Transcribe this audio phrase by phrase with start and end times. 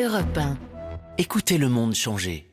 [0.00, 0.56] Europe 1.
[1.18, 2.48] Écoutez le monde changer.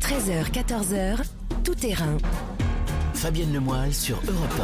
[0.00, 1.24] 13h, 14h,
[1.64, 2.18] tout terrain.
[3.14, 4.60] Fabienne Lemoyle sur Europe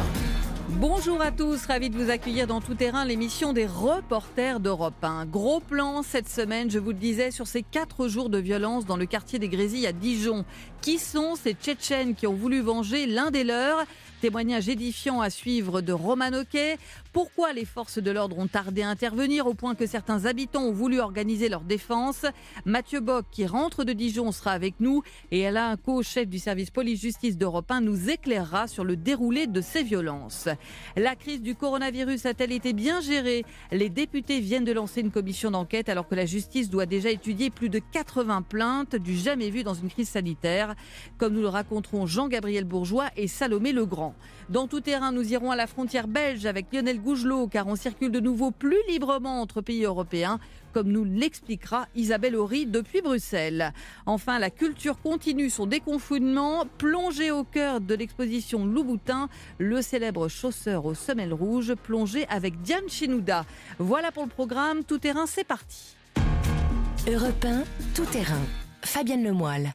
[0.69, 5.25] Bonjour à tous, ravi de vous accueillir dans Tout Terrain, l'émission des reporters d'Europe 1.
[5.25, 8.97] Gros plan cette semaine, je vous le disais, sur ces quatre jours de violence dans
[8.97, 10.45] le quartier des Grésilles à Dijon.
[10.81, 13.83] Qui sont ces Tchétchènes qui ont voulu venger l'un des leurs?
[14.23, 16.77] Témoignage édifiant à suivre de Roman Oquet.
[17.11, 20.71] Pourquoi les forces de l'ordre ont tardé à intervenir au point que certains habitants ont
[20.71, 22.25] voulu organiser leur défense?
[22.63, 26.69] Mathieu Bock, qui rentre de Dijon, sera avec nous et Alain Co, chef du service
[26.69, 30.47] police-justice d'Europe 1, nous éclairera sur le déroulé de ces violences.
[30.95, 33.43] La crise du coronavirus a-t-elle été bien gérée?
[33.73, 37.49] Les députés viennent de lancer une commission d'enquête alors que la justice doit déjà étudier
[37.49, 40.75] plus de 80 plaintes du jamais vu dans une crise sanitaire,
[41.17, 44.12] comme nous le raconteront Jean-Gabriel Bourgeois et Salomé Legrand.
[44.49, 48.11] Dans tout terrain, nous irons à la frontière belge avec Lionel Gougelot, car on circule
[48.11, 50.39] de nouveau plus librement entre pays européens,
[50.73, 53.73] comme nous l'expliquera Isabelle Horry depuis Bruxelles.
[54.05, 60.85] Enfin, la culture continue son déconfinement, plongé au cœur de l'exposition Louboutin, le célèbre chausseur
[60.85, 63.45] aux semelles rouges, plongé avec Diane Chinouda.
[63.79, 65.95] Voilà pour le programme, tout terrain, c'est parti.
[67.07, 67.63] Europe 1,
[67.95, 68.41] tout terrain.
[68.81, 69.73] Fabienne Lemoyle.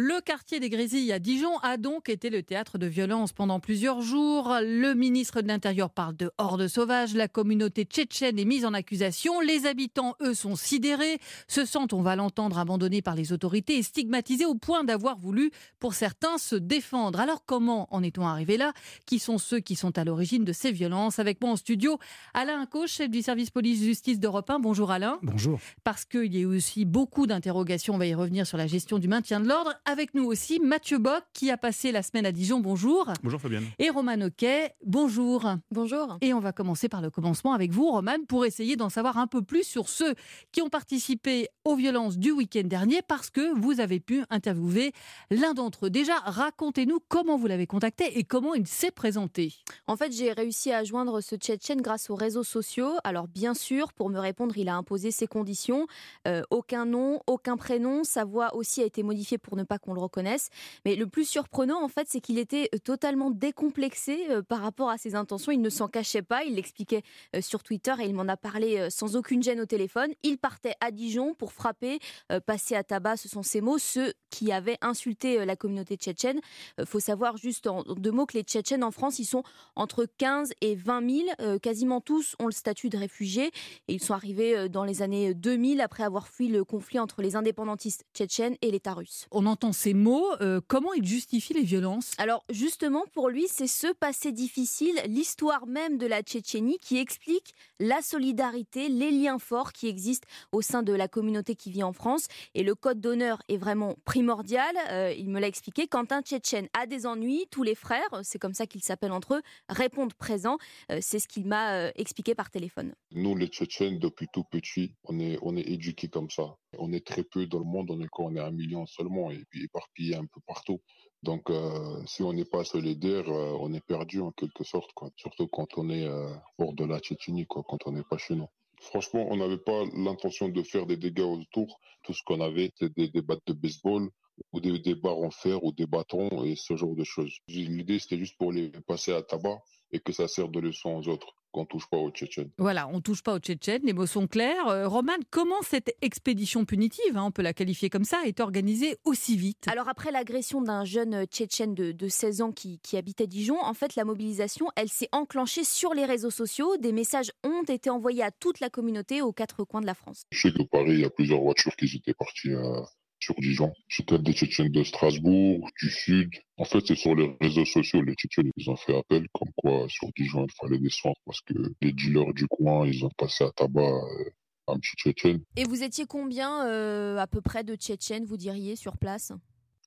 [0.00, 4.00] Le quartier des Grésilles à Dijon a donc été le théâtre de violences pendant plusieurs
[4.00, 4.56] jours.
[4.62, 7.16] Le ministre de l'Intérieur parle de horde sauvage.
[7.16, 9.40] La communauté tchétchène est mise en accusation.
[9.40, 11.18] Les habitants, eux, sont sidérés,
[11.48, 15.50] se sentent, on va l'entendre, abandonnés par les autorités et stigmatisés au point d'avoir voulu,
[15.80, 17.18] pour certains, se défendre.
[17.18, 18.74] Alors comment en est-on arrivé là?
[19.04, 21.18] Qui sont ceux qui sont à l'origine de ces violences?
[21.18, 21.98] Avec moi en studio,
[22.34, 24.60] Alain Coche, chef du service police-justice d'Europe 1.
[24.60, 25.18] Bonjour Alain.
[25.24, 25.58] Bonjour.
[25.82, 29.00] Parce qu'il y a eu aussi beaucoup d'interrogations, on va y revenir sur la gestion
[29.00, 32.32] du maintien de l'ordre avec nous aussi Mathieu Bock, qui a passé la semaine à
[32.32, 32.60] Dijon.
[32.60, 33.10] Bonjour.
[33.22, 33.64] Bonjour Fabienne.
[33.78, 34.74] Et Roman Oquet.
[34.84, 35.46] Bonjour.
[35.70, 36.18] Bonjour.
[36.20, 39.26] Et on va commencer par le commencement avec vous, Roman, pour essayer d'en savoir un
[39.26, 40.14] peu plus sur ceux
[40.52, 44.92] qui ont participé aux violences du week-end dernier, parce que vous avez pu interviewer
[45.30, 45.90] l'un d'entre eux.
[45.90, 49.54] Déjà, racontez-nous comment vous l'avez contacté et comment il s'est présenté.
[49.86, 52.92] En fait, j'ai réussi à joindre ce Tchétchène grâce aux réseaux sociaux.
[53.04, 55.86] Alors, bien sûr, pour me répondre, il a imposé ses conditions.
[56.26, 58.04] Euh, aucun nom, aucun prénom.
[58.04, 60.50] Sa voix aussi a été modifiée pour ne pas qu'on le reconnaisse.
[60.84, 64.90] Mais le plus surprenant, en fait, c'est qu'il était euh, totalement décomplexé euh, par rapport
[64.90, 65.52] à ses intentions.
[65.52, 66.44] Il ne s'en cachait pas.
[66.44, 67.02] Il l'expliquait
[67.34, 70.12] euh, sur Twitter et il m'en a parlé sans aucune gêne au téléphone.
[70.22, 71.98] Il partait à Dijon pour frapper,
[72.46, 76.40] passer à tabac, ce sont ces mots, ceux qui avaient insulté la communauté tchétchène.
[76.78, 79.42] Il faut savoir juste en deux mots que les Tchétchènes en France, ils sont
[79.76, 81.58] entre 15 et 20 000.
[81.58, 83.50] quasiment tous ont le statut de réfugiés
[83.88, 87.36] et ils sont arrivés dans les années 2000 après avoir fui le conflit entre les
[87.36, 89.26] indépendantistes tchétchènes et l'État russe.
[89.58, 92.12] Entend ces mots, euh, comment il justifie les violences?
[92.18, 97.54] Alors justement, pour lui, c'est ce passé difficile, l'histoire même de la Tchétchénie qui explique
[97.80, 101.92] la solidarité, les liens forts qui existent au sein de la communauté qui vit en
[101.92, 102.28] France.
[102.54, 104.76] Et le code d'honneur est vraiment primordial.
[104.90, 105.88] Euh, il me l'a expliqué.
[105.88, 109.34] Quand un Tchétchène a des ennuis, tous les frères, c'est comme ça qu'ils s'appellent entre
[109.34, 110.58] eux, répondent présents.
[110.92, 112.94] Euh, c'est ce qu'il m'a expliqué par téléphone.
[113.10, 116.56] Nous, les Tchétchènes, depuis tout petit, on est, on est éduqués comme ça.
[116.76, 119.42] On est très peu dans le monde, on est On est un million seulement et
[119.48, 120.80] puis éparpillés un peu partout.
[121.22, 125.10] Donc, euh, si on n'est pas solidaire, euh, on est perdu en quelque sorte, quoi.
[125.16, 128.48] Surtout quand on est euh, hors de la Tchétchénie, quand on n'est pas chez nous.
[128.80, 131.80] Franchement, on n'avait pas l'intention de faire des dégâts autour.
[132.04, 134.08] Tout ce qu'on avait, c'était des, battes de baseball
[134.52, 137.34] ou des, des barres en fer ou des bâtons et ce genre de choses.
[137.48, 139.58] L'idée, c'était juste pour les passer à tabac
[139.90, 142.50] et que ça serve de leçon aux autres qu'on touche pas aux Tchétchènes.
[142.58, 144.68] Voilà, on touche pas aux Tchétchènes, les mots sont clairs.
[144.68, 148.96] Euh, Roman, comment cette expédition punitive, hein, on peut la qualifier comme ça, est organisée
[149.04, 149.66] aussi vite?
[149.68, 153.74] Alors après l'agression d'un jeune Tchétchène de, de 16 ans qui, qui, habitait Dijon, en
[153.74, 156.76] fait la mobilisation, elle s'est enclenchée sur les réseaux sociaux.
[156.76, 160.22] Des messages ont été envoyés à toute la communauté aux quatre coins de la France.
[160.30, 162.84] Je sais que Paris, il y a plusieurs voitures qui étaient parties à,
[163.20, 163.72] sur Dijon.
[163.88, 166.30] C'était des Tchétchènes de Strasbourg, du Sud.
[166.56, 169.86] En fait, c'est sur les réseaux sociaux, les Tchétchènes, ils ont fait appel comme quoi
[169.88, 173.50] sur Dijon, il fallait descendre parce que les dealers du coin, ils ont passé à
[173.50, 174.30] tabac euh,
[174.68, 175.42] un petit Tchétchène.
[175.56, 179.32] Et vous étiez combien euh, à peu près de Tchétchènes, vous diriez, sur place?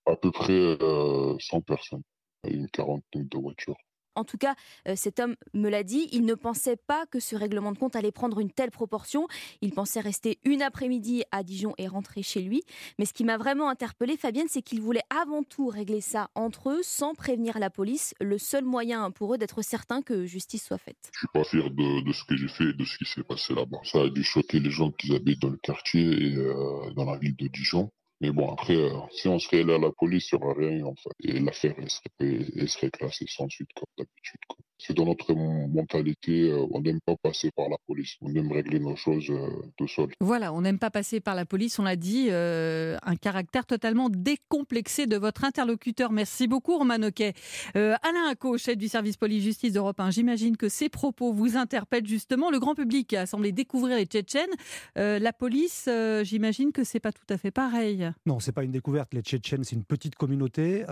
[0.06, 2.01] À peu près euh, 100 personnes,
[2.48, 3.78] une quarantaine de voitures.
[4.16, 4.56] En tout cas,
[4.88, 7.96] euh, cet homme me l'a dit, il ne pensait pas que ce règlement de compte
[7.96, 9.28] allait prendre une telle proportion.
[9.62, 12.63] Il pensait rester une après-midi à Dijon et rentrer chez lui.
[13.00, 16.72] Mais ce qui m'a vraiment interpellé, Fabienne, c'est qu'il voulait avant tout régler ça entre
[16.72, 18.13] eux sans prévenir la police.
[18.19, 21.10] Le seul moyen pour eux d'être certain que justice soit faite.
[21.14, 23.24] Je suis pas fier de, de ce que j'ai fait et de ce qui s'est
[23.24, 23.80] passé là-bas.
[23.84, 27.18] Ça a dû choquer les gens qui habitent dans le quartier et euh, dans la
[27.18, 27.92] ville de Dijon.
[28.21, 30.94] Mais bon, après, euh, si on serait là à la police, il n'y aurait rien.
[31.21, 31.73] Et l'affaire,
[32.19, 34.39] elle serait, classée sans suite, comme d'habitude.
[34.77, 38.15] C'est dans notre mentalité, euh, on n'aime pas passer par la police.
[38.21, 40.09] On aime régler nos choses euh, tout seul.
[40.19, 42.29] Voilà, on n'aime pas passer par la police, on l'a dit.
[42.31, 46.12] Un caractère totalement décomplexé de votre interlocuteur.
[46.12, 47.33] Merci beaucoup, Oquet.
[47.73, 50.12] Alain Acco, chef du service police-justice d'Europe 1.
[50.12, 52.51] J'imagine que ces propos vous interpellent justement.
[52.51, 54.50] Le grand public a semblé découvrir les Tchétchènes.
[54.95, 55.89] la police,
[56.23, 58.11] j'imagine que c'est pas tout à fait pareil.
[58.25, 59.13] Non, c'est pas une découverte.
[59.13, 60.86] Les Tchétchènes, c'est une petite communauté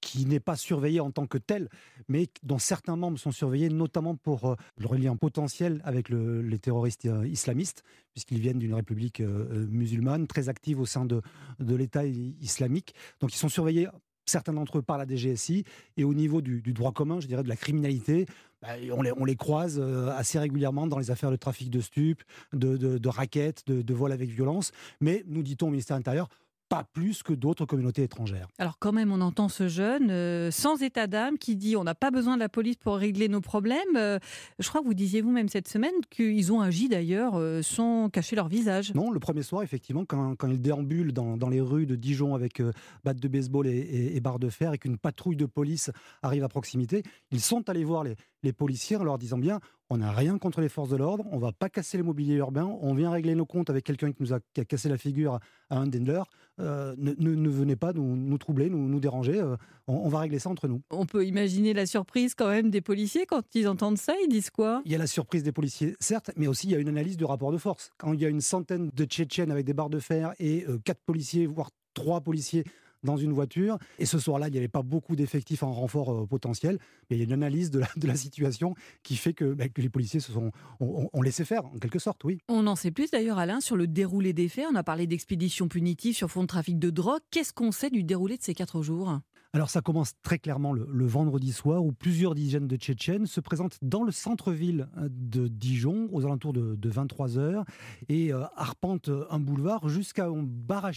[0.00, 1.68] qui n'est pas surveillée en tant que telle,
[2.08, 7.06] mais dont certains membres sont surveillés, notamment pour euh, leur lien potentiel avec les terroristes
[7.06, 11.22] euh, islamistes, puisqu'ils viennent d'une république euh, musulmane très active au sein de,
[11.60, 12.94] l'État islamique.
[13.20, 13.88] Donc ils sont surveillés
[14.26, 15.64] certains d'entre eux par la DGSI,
[15.96, 18.26] et au niveau du, droit commun, je dirais de la criminalité,
[18.62, 22.22] bah, on, les, croise assez régulièrement dans les affaires de trafic de stupes,
[22.52, 24.70] de, de, de raquettes, de, de vol avec violence.
[25.00, 26.28] Mais nous dit-on au ministère de l'Intérieur,
[26.70, 28.46] pas plus que d'autres communautés étrangères.
[28.58, 31.96] Alors quand même, on entend ce jeune euh, sans état d'âme qui dit on n'a
[31.96, 33.96] pas besoin de la police pour régler nos problèmes.
[33.96, 34.20] Euh,
[34.60, 38.36] je crois que vous disiez vous-même cette semaine qu'ils ont agi d'ailleurs euh, sans cacher
[38.36, 38.94] leur visage.
[38.94, 42.36] Non, le premier soir, effectivement, quand, quand ils déambulent dans, dans, les rues de Dijon
[42.36, 42.62] avec
[43.02, 45.90] batte de baseball et, et, et barre de fer et qu'une patrouille de police
[46.22, 47.02] arrive à proximité,
[47.32, 49.60] ils sont allés voir les, les policiers en leur disant bien
[49.90, 52.64] on n'a rien contre les forces de l'ordre, on va pas casser le mobilier urbain,
[52.80, 54.38] on vient régler nos comptes avec quelqu'un qui nous a,
[54.68, 56.22] cassé la figure à un Dendler.
[56.60, 59.56] Euh, ne, venez pas nous, troubler, nous, nous déranger, euh,
[59.88, 60.80] on, va régler ça entre nous.
[60.90, 64.50] On peut imaginer la surprise quand même des policiers quand ils entendent ça, ils disent
[64.50, 64.80] quoi?
[64.84, 67.16] Il y a la surprise des policiers, certes, mais aussi il y a une analyse
[67.16, 67.90] de rapport de force.
[67.98, 70.78] Quand il y a une centaine de Tchétchènes avec des barres de fer et euh,
[70.84, 72.64] quatre policiers, voire trois policiers
[73.02, 73.78] dans une voiture.
[73.98, 77.18] Et ce soir-là, il n'y avait pas beaucoup d'effectifs en renfort euh, potentiel, mais il
[77.18, 80.32] y a une analyse de la, situation qui fait que, bah, que les policiers se
[80.32, 80.50] sont
[80.80, 82.38] ont, laissé faire, en quelque sorte, oui.
[82.48, 84.66] On en sait plus d'ailleurs, Alain, sur le déroulé des faits.
[84.70, 87.20] On a parlé d'expédition punitive sur fond de trafic de drogue.
[87.30, 89.20] Qu'est-ce qu'on sait du déroulé de ces quatre jours?
[89.52, 93.78] Alors ça commence très clairement le, vendredi soir où plusieurs dizaines de Tchétchènes se présentent
[93.82, 97.64] dans le centre-ville euh, de Dijon aux alentours de, 23h
[98.08, 100.90] et euh, arpentent un boulevard jusqu'à un bar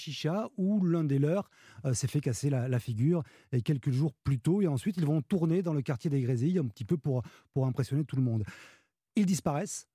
[0.57, 1.49] où l'un des leurs
[1.85, 3.23] euh, s'est fait casser la, figure
[3.63, 6.65] quelques jours plus tôt et ensuite ils vont tourner dans le quartier des Grésilles un
[6.65, 7.23] petit peu pour
[7.55, 8.43] impressionner tout le monde.
[9.15, 9.87] Ils disparaissent,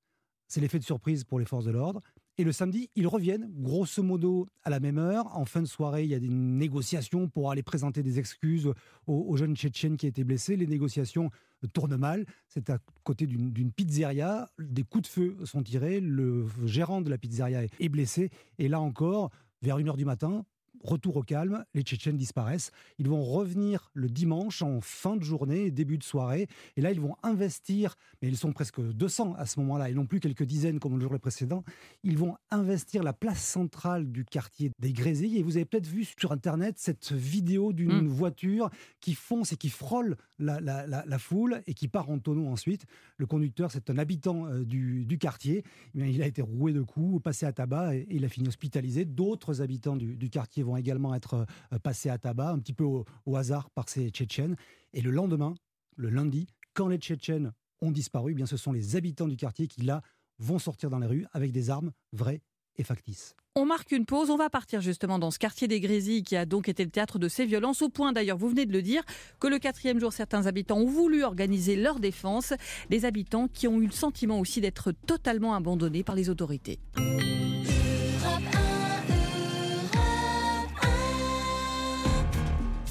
[0.48, 2.02] c'est l'effet de surprise pour les forces de l'ordre.
[2.40, 5.36] Et le samedi, ils reviennent, grosso modo, à la même heure.
[5.36, 8.72] En fin de soirée, il y a des négociations pour aller présenter des excuses
[9.08, 10.54] aux, jeunes Tchétchènes qui étaient blessés.
[10.54, 11.30] Les négociations
[11.72, 12.26] tournent mal.
[12.46, 14.48] C'est à côté d'une pizzeria.
[14.60, 15.98] Des coups de feu sont tirés.
[15.98, 18.30] Le gérant de la pizzeria est blessé.
[18.58, 19.30] Et là encore,
[19.60, 20.44] vers 1h du matin,
[20.82, 22.72] retour au calme, les Tchétchènes disparaissent.
[22.98, 26.48] Ils vont revenir le dimanche en fin de journée, début de soirée.
[26.76, 30.06] Et là, ils vont investir, mais ils sont presque 200 à ce moment-là, et non
[30.06, 31.64] plus quelques dizaines comme le jour précédent.
[32.02, 35.38] Ils vont investir la place centrale du quartier des Grésilles.
[35.38, 38.08] Et vous avez peut-être vu sur Internet cette vidéo d'une mm.
[38.08, 38.70] voiture
[39.00, 42.86] qui fonce et qui frôle la, foule et qui part en tonneau ensuite.
[43.16, 45.64] Le conducteur, c'est un habitant euh, du, quartier.
[45.96, 49.04] Eh il a été roué de coups, passé à tabac et, il a fini hospitalisé.
[49.04, 52.84] D'autres habitants du, du quartier vont également être euh, passés à tabac, un petit peu
[52.84, 53.04] au,
[53.36, 54.56] hasard par ces Tchétchènes.
[54.92, 55.54] Et le lendemain,
[55.96, 59.66] le lundi, quand les Tchétchènes ont disparu, eh bien ce sont les habitants du quartier
[59.66, 60.02] qui, là,
[60.38, 62.42] vont sortir dans les rues avec des armes vraies
[62.76, 63.34] et factices.
[63.56, 66.46] On marque une pause, on va partir justement dans ce quartier des Grésilles qui a
[66.46, 69.02] donc été le théâtre de ces violences, au point d'ailleurs, vous venez de le dire,
[69.40, 72.52] que le quatrième jour, certains habitants ont voulu organiser leur défense,
[72.88, 76.78] des habitants qui ont eu le sentiment aussi d'être totalement abandonnés par les autorités.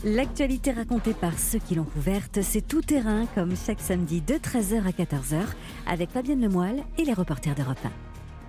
[0.08, 4.88] L'actualité racontée par ceux qui l'ont couverte, c'est tout terrain, comme chaque samedi de 13h
[4.88, 5.42] à 14h,
[5.86, 7.92] avec Fabienne Lemoyle et les reporters d'Europe 1.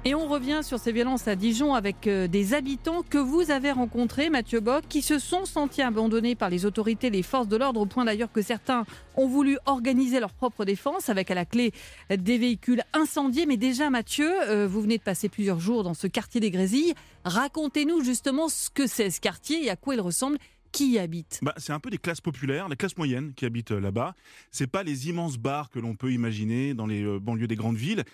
[0.04, 3.72] Et on revient sur ces violences à Dijon avec euh, des habitants que vous avez
[3.72, 7.80] rencontrés, Mathieu Bock, qui se sont sentis abandonnés par les autorités, les forces de l'ordre,
[7.80, 8.84] au point d'ailleurs que certains
[9.16, 11.72] ont voulu organiser leur propre défense avec à la clé
[12.08, 13.46] des véhicules incendiés.
[13.46, 16.94] Mais déjà, Mathieu, euh, vous venez de passer plusieurs jours dans ce quartier des Grésilles.
[17.24, 20.38] Racontez-nous justement ce que c'est ce quartier et à quoi il ressemble
[20.72, 21.40] qui y habite?
[21.42, 24.14] Bah, C'est un peu des classes populaires, les classes moyennes qui habitent euh, là-bas.
[24.50, 27.76] C'est pas les immenses bars que l'on peut imaginer dans les euh, banlieues des grandes
[27.76, 28.04] villes.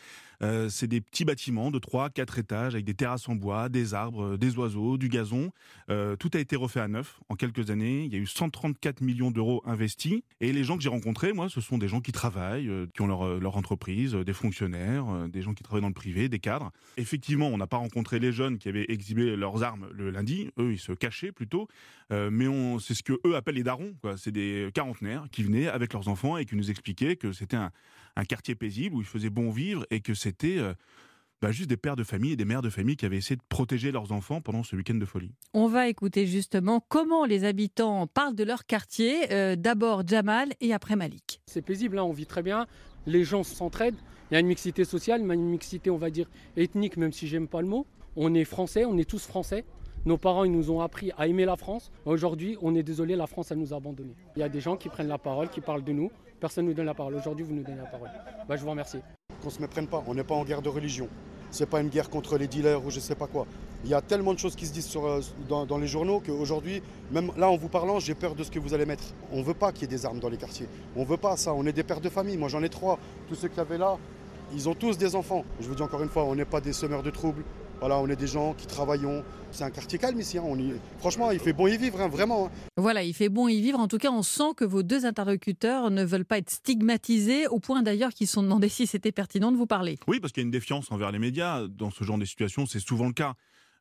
[0.45, 3.95] Euh, c'est des petits bâtiments de 3, 4 étages avec des terrasses en bois, des
[3.95, 5.51] arbres, des oiseaux, du gazon.
[5.89, 8.05] tout a été refait à neuf en quelques années.
[8.05, 10.23] Il y a eu 134 millions d'euros investis.
[10.41, 13.07] Et les gens que j'ai rencontrés, moi, ce sont des gens qui travaillent, qui ont
[13.07, 16.73] leur, leur entreprise, des fonctionnaires, des gens qui travaillent dans le privé, des cadres.
[16.97, 20.51] Effectivement, on n'a pas rencontré les jeunes qui avaient exhibé leurs armes le lundi.
[20.59, 21.69] Eux, ils se cachaient plutôt.
[22.11, 22.47] mais
[22.81, 23.95] c'est ce que eux appellent les darons.
[24.17, 27.71] C'est des quarantenaires qui venaient avec leurs enfants et qui nous expliquaient que c'était un,
[28.23, 30.75] quartier paisible où il faisait bon vivre et que c'était euh,
[31.43, 33.43] bah, juste des pères de famille et des mères de famille qui avaient essayé de
[33.49, 35.33] protéger leurs enfants pendant ce week-end de folie.
[35.53, 39.33] On va écouter justement comment les habitants parlent de leur quartier.
[39.33, 41.41] Euh, d'abord Jamal et après Malik.
[41.47, 42.67] C'est paisible, hein, on vit très bien,
[43.07, 43.99] les gens s'entraident,
[44.31, 47.49] il y a une mixité sociale, une mixité on va dire ethnique même si j'aime
[47.49, 47.87] pas le mot.
[48.17, 49.65] On est français, on est tous français.
[50.07, 51.91] Nos parents, ils nous ont appris à aimer la France.
[52.05, 54.15] Aujourd'hui, on est désolé, la France, elle nous a abandonnés.
[54.37, 56.11] Il y a des gens qui prennent la parole, qui parlent de nous.
[56.45, 57.15] Personne ne nous donne la parole.
[57.15, 58.11] Aujourd'hui, vous nous donnez la parole.
[58.47, 58.99] Bah, je vous remercie.
[59.43, 60.05] Qu'on se méprenne pas.
[60.07, 61.09] On n'est pas en guerre de religion.
[61.51, 63.47] C'est pas une guerre contre les dealers ou je sais pas quoi.
[63.83, 66.83] Il y a tellement de choses qui se disent euh, dans, dans, les journaux qu'aujourd'hui,
[67.11, 69.05] même là en vous parlant, j'ai peur de ce que vous allez mettre.
[69.33, 70.69] On veut pas qu'il y ait des armes dans les quartiers.
[70.97, 71.55] On veut pas ça.
[71.55, 72.37] On est des pères de famille.
[72.37, 72.99] Moi, j'en ai trois.
[73.27, 73.97] Tous ceux qui avaient là,
[74.53, 75.47] ils ont tous des enfants.
[75.63, 77.43] Je vous dis encore une fois, on n'est pas des semeurs de troubles.
[77.81, 79.23] Voilà, on est des gens qui travaillons.
[79.51, 80.39] C'est un quartier calme ici.
[80.39, 80.45] Hein.
[80.47, 80.73] On y...
[80.99, 82.47] Franchement, il fait bon y vivre, hein, vraiment.
[82.47, 82.51] Hein.
[82.77, 83.79] Voilà, il fait bon y vivre.
[83.79, 87.61] En tout cas, on sent que vos deux interlocuteurs ne veulent pas être stigmatisés, au
[87.61, 89.99] point d'ailleurs qu'ils sont demandés si c'était pertinent de vous parler.
[90.09, 91.67] Oui, parce qu'il y a une défiance envers les médias.
[91.69, 93.35] Dans ce genre de situation, c'est souvent le cas.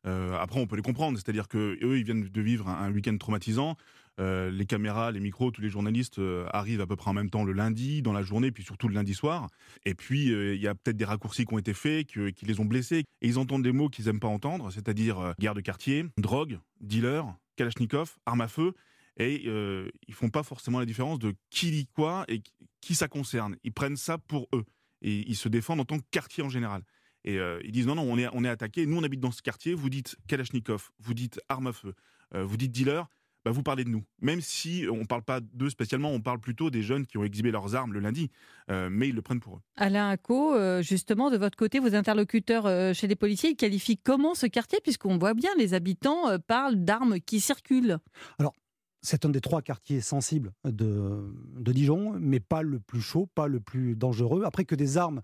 [0.06, 2.92] Euh, après, on peut les comprendre, c'est-à-dire que eux, ils viennent de vivre un, un
[2.92, 3.76] week-end traumatisant.
[4.20, 7.30] Euh, les caméras, les micros, tous les journalistes euh, arrivent à peu près en même
[7.30, 9.48] temps le lundi, dans la journée, puis surtout le lundi soir.
[9.84, 12.60] Et puis, euh, il y a peut-être des raccourcis qui ont été faits, qui, les
[12.60, 13.04] ont blessés.
[13.22, 17.26] Et ils entendent des mots qu'ils n'aiment pas entendre, c'est-à-dire guerre de quartier, drogue, dealer,
[17.56, 18.74] kalachnikov, arme à feu.
[19.16, 22.42] Et ils font pas forcément la différence de qui dit quoi et
[22.80, 23.56] qui ça concerne.
[23.62, 24.64] Ils prennent ça pour eux.
[25.02, 26.82] Et ils se défendent en tant que quartier en général.
[27.24, 28.86] Et ils disent non, non, on est, on est attaqué.
[28.86, 29.74] Nous, on habite dans ce quartier.
[29.74, 31.94] Vous dites Kalachnikov, vous dites arme à feu,
[32.34, 33.08] vous dites dealer.
[33.44, 34.02] Bah, vous parlez de nous.
[34.22, 37.24] Même si on ne parle pas d'eux spécialement, on parle plutôt des jeunes qui ont
[37.24, 38.30] exhibé leurs armes le lundi,
[38.70, 39.60] euh, mais ils le prennent pour eux.
[39.76, 43.98] Alain Acco, euh, justement, de votre côté, vos interlocuteurs euh, chez les policiers, ils qualifient
[43.98, 47.98] comment ce quartier, puisqu'on voit bien les habitants parlent d'armes qui circulent
[48.38, 48.54] Alors,
[49.02, 53.46] c'est un des trois quartiers sensibles de, de, Dijon, mais pas le plus chaud, pas
[53.46, 54.44] le plus dangereux.
[54.44, 55.20] Après que des armes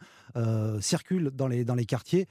[0.81, 2.27] circulent dans les, dans les quartiers,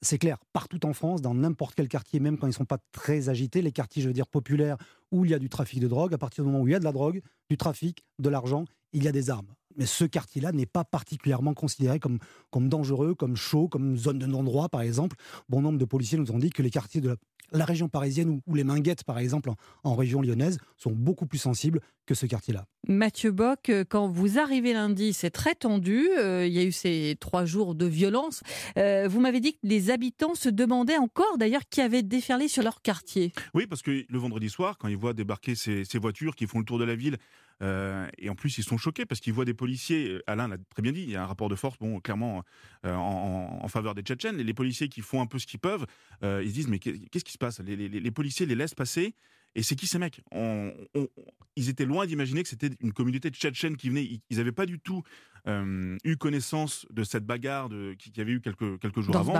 [0.00, 2.78] c'est clair, partout en France, dans n'importe quel quartier, même quand ils ne sont pas
[2.92, 4.76] très agités, les quartiers, je veux dire, populaires,
[5.10, 6.74] où il y a du trafic de drogue, à partir du moment où il y
[6.74, 9.54] a de la drogue, du trafic, de l'argent, il y a des armes.
[9.78, 12.18] Mais ce quartier-là n'est pas particulièrement considéré comme,
[12.50, 15.16] comme dangereux, comme chaud, comme zone de non-droit, par exemple.
[15.48, 17.16] Bon nombre de policiers nous ont dit que les quartiers de
[17.52, 19.50] la, région parisienne ou, les Minguettes, par exemple,
[19.84, 22.66] en, région lyonnaise, sont beaucoup plus sensibles que ce quartier-là.
[22.88, 26.08] Mathieu Bock, euh, quand vous arrivez lundi, c'est très tendu.
[26.18, 28.42] Euh, il y a eu ces trois jours de violence.
[28.78, 32.64] Euh, vous m'avez dit que les habitants se demandaient encore, d'ailleurs, qui avait déferlé sur
[32.64, 33.32] leur quartier.
[33.54, 36.58] Oui, parce que le vendredi soir, quand ils voient débarquer ces, ces voitures qui font
[36.58, 37.18] le tour de la ville
[37.62, 40.10] euh, et en plus, ils sont choqués parce qu'ils voient des policiers.
[40.10, 41.02] Euh, Alain l'a très bien dit.
[41.02, 42.44] Il y a un rapport de force, bon, clairement
[42.86, 44.36] euh, en, en, faveur des Tchétchènes.
[44.36, 45.86] Les, les policiers qui font un peu ce qu'ils peuvent,
[46.22, 47.60] ils se disent mais qu'est-ce qui se passe?
[47.60, 49.14] Les, les, les, policiers les laissent passer.
[49.54, 50.20] Et c'est qui ces mecs?
[50.30, 51.08] On, on,
[51.56, 54.20] Ils étaient loin d'imaginer que c'était une communauté tchétchène qui venait.
[54.30, 55.02] Ils n'avaient pas du tout
[56.04, 59.32] eu connaissance de cette bagarre de, qui, qui, avait eu quelques, quelques jours dans avant.
[59.32, 59.38] Ce.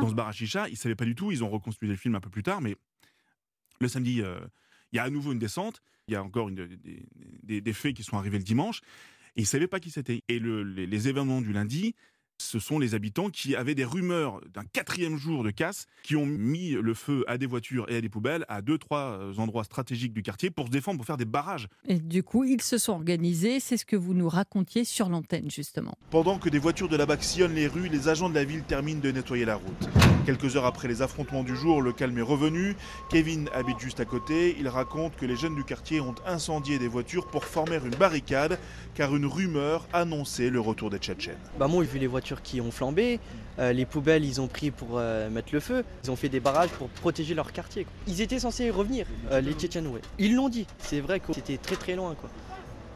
[0.00, 0.68] Dans ce bar à chicha.
[0.68, 1.30] Ils ne savaient pas du tout.
[1.30, 2.60] Ils ont reconstruit le film un peu plus tard.
[2.60, 2.76] Mais
[3.80, 5.80] le samedi, il y a à nouveau une descente.
[6.08, 8.80] Il y a encore des, faits qui sont arrivés le dimanche.
[9.36, 10.22] Et ils ne savaient pas qui c'était.
[10.28, 11.94] Et le, les, les, événements du lundi,
[12.38, 16.26] ce sont les habitants qui avaient des rumeurs d'un quatrième jour de casse, qui ont
[16.26, 20.12] mis le feu à des voitures et à des poubelles à deux, trois endroits stratégiques
[20.12, 21.68] du quartier pour se défendre, pour faire des barrages.
[21.86, 23.60] Et du coup, ils se sont organisés.
[23.60, 25.96] C'est ce que vous nous racontiez sur l'antenne, justement.
[26.10, 28.62] Pendant que des voitures de la BAC sillonnent les rues, les agents de la ville
[28.62, 29.88] terminent de nettoyer la route.
[30.26, 32.76] Quelques heures après les affrontements du jour, le calme est revenu.
[33.10, 34.56] Kevin habite juste à côté.
[34.58, 38.58] Il raconte que les jeunes du quartier ont incendié des voitures pour former une barricade,
[38.94, 41.36] car une rumeur annonçait le retour des Tchétchènes.
[41.58, 43.20] Bah moi, j'ai vu les voitures qui ont flambé,
[43.58, 46.40] euh, les poubelles ils ont pris pour euh, mettre le feu, ils ont fait des
[46.40, 47.86] barrages pour protéger leur quartier.
[48.06, 49.88] Ils étaient censés revenir, euh, les Tchétchènes.
[50.18, 52.30] Ils l'ont dit, c'est vrai que c'était très très loin quoi.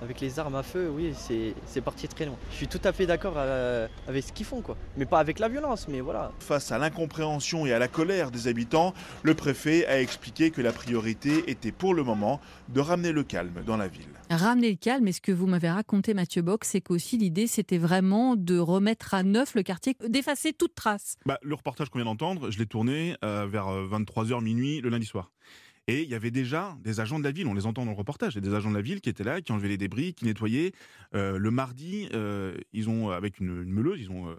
[0.01, 2.37] Avec les armes à feu, oui, c'est parti très loin.
[2.51, 4.77] Je suis tout à fait d'accord euh, avec ce qu'ils font, quoi.
[4.97, 6.33] Mais pas avec la violence, mais voilà.
[6.39, 10.73] Face à l'incompréhension et à la colère des habitants, le préfet a expliqué que la
[10.73, 14.07] priorité était pour le moment de ramener le calme dans la ville.
[14.31, 17.79] Ramener le calme, et ce que vous m'avez raconté, Mathieu Bock, c'est qu'aussi l'idée, c'était
[17.79, 21.17] vraiment de remettre à neuf le quartier, d'effacer toute trace.
[21.27, 25.07] Bah, le reportage qu'on vient d'entendre, je l'ai tourné euh, vers 23h minuit le lundi
[25.07, 25.33] soir.
[25.89, 27.97] Et il y avait déjà des agents de la ville, on les entend dans le
[27.97, 30.13] reportage, il y des agents de la ville qui étaient là, qui enlevaient les débris,
[30.13, 30.73] qui nettoyaient.
[31.15, 34.37] Euh, le mardi, euh, ils ont, avec une, meuleuse, ils ont euh,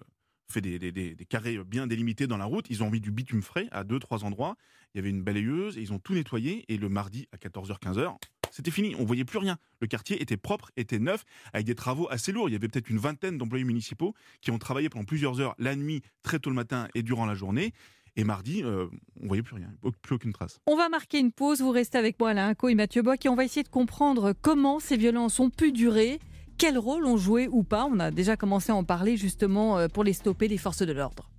[0.52, 2.68] fait des, carrés bien délimités dans la route.
[2.70, 4.58] Ils ont mis du bitume frais à deux, trois endroits.
[4.94, 6.66] Il y avait une balayeuse et ils ont tout nettoyé.
[6.72, 8.18] Et le mardi à 14h, 15h,
[8.52, 8.96] c'était fini.
[9.00, 9.58] On voyait plus rien.
[9.82, 12.50] Le quartier était propre, était neuf, avec des travaux assez lourds.
[12.50, 15.76] Il y avait peut-être une vingtaine d'employés municipaux qui ont travaillé pendant plusieurs heures la
[15.76, 17.74] nuit, très tôt le matin et durant la journée.
[18.20, 18.88] Et mardi, euh,
[19.24, 19.70] on voyait plus rien,
[20.02, 20.60] plus aucune trace.
[20.68, 21.62] On va marquer une pause.
[21.62, 24.34] Vous restez avec moi, Alain Co et Mathieu Bock, et on va essayer de comprendre
[24.42, 26.20] comment ces violences ont pu durer.
[26.58, 29.88] Quel rôle ont joué ou pas On a déjà commencé à en parler justement euh,
[29.88, 31.30] pour les stopper, les forces de l'ordre.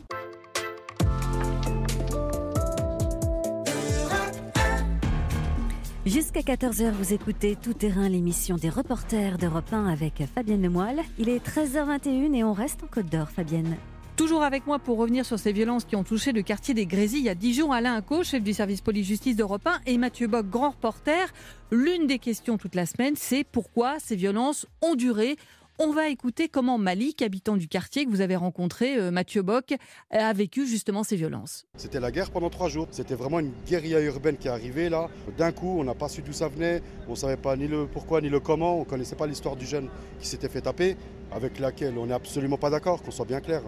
[6.06, 11.02] Jusqu'à 14h, vous écoutez Tout Terrain, l'émission des reporters d'Europe 1 avec Fabienne Lemoyle.
[11.18, 13.76] Il est 13h21 et on reste en Côte d'Or, Fabienne.
[14.20, 17.30] Toujours avec moi pour revenir sur ces violences qui ont touché le quartier des Grésilles
[17.30, 21.32] à Dijon, Alain Inco, chef du service police-justice d'Europe 1, et Mathieu Bock, grand reporter.
[21.70, 25.36] L'une des questions toute la semaine, c'est pourquoi ces violences ont duré?
[25.78, 29.72] On va écouter comment Malik, habitant du quartier que vous avez rencontré, euh, Mathieu Bock,
[30.10, 31.64] a vécu justement ces violences.
[31.78, 32.88] C'était la guerre pendant trois jours.
[32.90, 35.08] C'était vraiment une guérilla urbaine qui est arrivée là.
[35.38, 36.82] D'un coup, on n'a pas su d'où ça venait.
[37.08, 38.76] On ne savait pas ni le pourquoi ni le comment.
[38.76, 39.88] On ne connaissait pas l'histoire du jeune
[40.20, 40.98] qui s'était fait taper,
[41.32, 43.62] avec laquelle on n'est absolument pas d'accord, qu'on soit bien clair.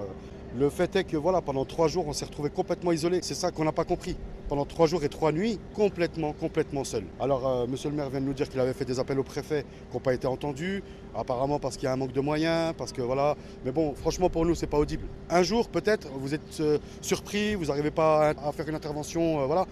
[0.59, 3.21] Le fait est que voilà, pendant trois jours, on s'est retrouvé complètement isolé.
[3.23, 4.17] C'est ça qu'on n'a pas compris.
[4.51, 7.05] Pendant trois jours et trois nuits, complètement, complètement seul.
[7.19, 9.23] Alors, euh, Monsieur le maire vient de nous dire qu'il avait fait des appels au
[9.23, 10.83] préfet qui n'ont pas été entendus.
[11.17, 13.35] Apparemment parce qu'il y a un manque de moyens, parce que voilà.
[13.65, 15.07] Mais bon, franchement, pour nous, c'est pas audible.
[15.31, 19.47] Un jour, peut-être, vous êtes euh, surpris, vous n'arrivez pas à, faire une intervention, euh,
[19.47, 19.67] voilà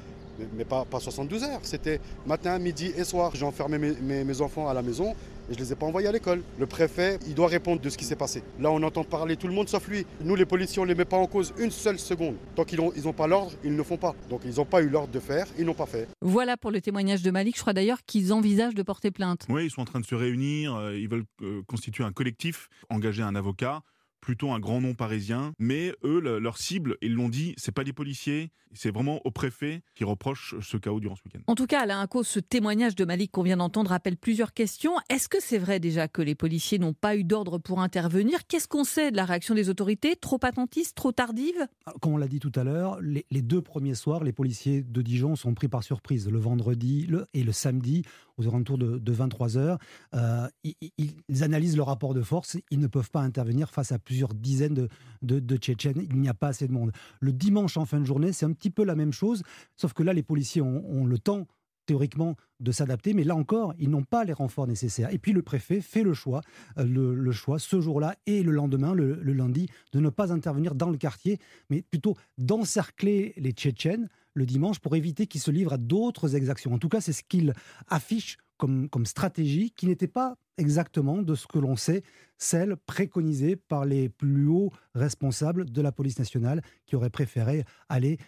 [0.54, 1.60] mais pas, pas, 72 heures.
[1.64, 3.32] C'était matin, midi et soir.
[3.34, 5.14] J'ai enfermé mes, mes, enfants à la maison
[5.50, 6.42] et je ne les ai pas envoyés à l'école.
[6.58, 8.42] Le préfet, il doit répondre de ce qui s'est passé.
[8.60, 10.06] Là, on entend parler tout le monde sauf lui.
[10.22, 12.36] Nous, les policiers, on ne les met pas en cause une seule seconde.
[12.54, 14.14] Tant qu'ils n'ont ils ont pas l'ordre, ils ne font pas.
[14.28, 16.08] Donc, ils n'ont pas eu l'ordre de faire, ils n'ont pas fait.
[16.22, 17.56] Voilà pour le témoignage de Malik.
[17.56, 19.46] Je crois d'ailleurs qu'ils envisagent de porter plainte.
[19.48, 20.74] Oui, ils sont en train de se réunir.
[20.76, 23.82] Euh, ils veulent euh, constituer un collectif, engager un avocat
[24.20, 27.92] plutôt un grand nom parisien, mais eux, leur cible, ils l'ont dit, c'est pas les
[27.92, 31.40] policiers, c'est vraiment au préfet qui reproche ce chaos durant ce week-end.
[31.46, 34.92] En tout cas, Alain cause ce témoignage de Malik qu'on vient d'entendre rappelle plusieurs questions.
[35.08, 38.46] Est-ce que c'est vrai déjà que les policiers n'ont pas eu d'ordre pour intervenir?
[38.46, 40.16] Qu'est-ce qu'on sait de la réaction des autorités?
[40.16, 41.66] Trop attentiste, trop tardive
[42.00, 45.36] Comme on l'a dit tout à l'heure, les, deux premiers soirs, les policiers de Dijon
[45.36, 46.28] sont pris par surprise.
[46.28, 48.02] Le vendredi et le samedi,
[48.36, 49.78] aux alentours de, 23 heures,
[50.14, 52.56] euh, ils, analysent le rapport de force.
[52.70, 54.88] Ils ne peuvent pas intervenir face à plusieurs dizaines
[55.22, 56.04] de, Tchétchènes.
[56.10, 56.90] Il n'y a pas assez de monde.
[57.20, 59.44] Le dimanche en fin de journée, c'est un petit peu la même chose,
[59.76, 61.46] sauf que là, les policiers ont, le temps
[61.86, 65.14] théoriquement de s'adapter, mais là encore, ils n'ont pas les renforts nécessaires.
[65.14, 66.40] Et puis le préfet fait le choix,
[66.78, 70.90] euh, le, choix ce jour-là et le lendemain, le, lundi, de ne pas intervenir dans
[70.90, 71.38] le quartier,
[71.68, 76.72] mais plutôt d'encercler les Tchétchènes le dimanche pour éviter qu'ils se livrent à d'autres exactions.
[76.72, 77.54] En tout cas, c'est ce qu'il
[77.88, 82.02] affiche comme, stratégie qui n'était pas exactement de ce que l'on sait,
[82.36, 88.18] celle préconisée par les plus hauts responsables de la police nationale qui auraient préféré aller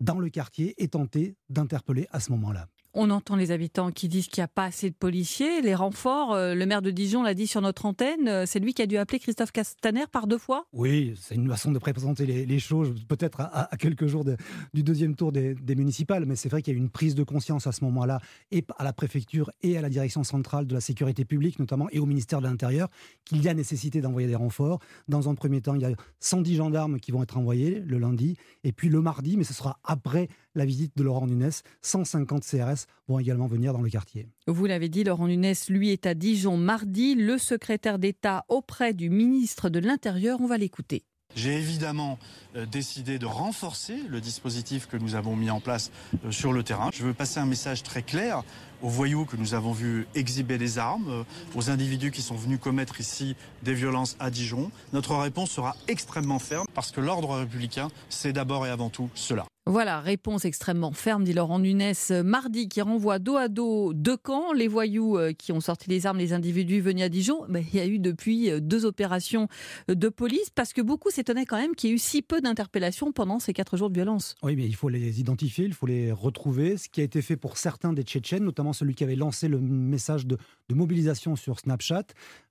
[0.00, 2.68] dans le quartier et tenter d'interpeller à ce moment-là.
[2.96, 6.32] On entend les habitants qui disent qu'il n'y a pas assez de policiers, les renforts.
[6.32, 8.28] Euh, le maire de Dijon l'a dit sur notre antenne.
[8.28, 11.48] Euh, c'est lui qui a dû appeler Christophe Castaner par deux fois Oui, c'est une
[11.48, 16.24] façon de présenter les, choses, peut-être à, quelques jours du deuxième tour des, municipales.
[16.24, 18.20] Mais c'est vrai qu'il y a eu une prise de conscience à ce moment-là,
[18.52, 21.98] et à la préfecture et à la direction centrale de la sécurité publique, notamment, et
[21.98, 22.88] au ministère de l'Intérieur,
[23.24, 24.78] qu'il y a nécessité d'envoyer des renforts.
[25.08, 28.36] Dans un premier temps, il y a 110 gendarmes qui vont être envoyés le lundi,
[28.62, 31.50] et puis le mardi, mais ce sera après la visite de Laurent Nunes,
[31.82, 34.28] 150 CRS vont également venir dans le quartier.
[34.46, 37.14] Vous l'avez dit, Laurent Nunes, lui, est à Dijon mardi.
[37.14, 41.04] Le secrétaire d'État auprès du ministre de l'Intérieur, on va l'écouter.
[41.36, 42.18] J'ai évidemment
[42.54, 45.90] euh, décidé de renforcer le dispositif que nous avons mis en place
[46.24, 46.90] euh, sur le terrain.
[46.92, 48.44] Je veux passer un message très clair
[48.82, 51.24] aux voyous que nous avons vus exhiber des armes, euh,
[51.56, 54.70] aux individus qui sont venus commettre ici des violences à Dijon.
[54.92, 59.44] Notre réponse sera extrêmement ferme parce que l'ordre républicain, c'est d'abord et avant tout cela.
[59.66, 64.52] Voilà, réponse extrêmement ferme, dit Laurent Nunes, mardi, qui renvoie dos à dos deux camps,
[64.52, 67.46] les voyous euh, qui ont sorti les armes, les individus venus à Dijon.
[67.48, 69.48] Ben, il y a eu depuis euh, deux opérations
[69.90, 72.42] euh, de police, parce que beaucoup s'étonnaient quand même qu'il y ait eu si peu
[72.42, 74.34] d'interpellations pendant ces quatre jours de violence.
[74.42, 76.76] Oui, mais il faut les identifier, il faut les retrouver.
[76.76, 79.58] Ce qui a été fait pour certains des Tchétchènes, notamment celui qui avait lancé le
[79.58, 80.36] message de,
[80.68, 82.04] de mobilisation sur Snapchat,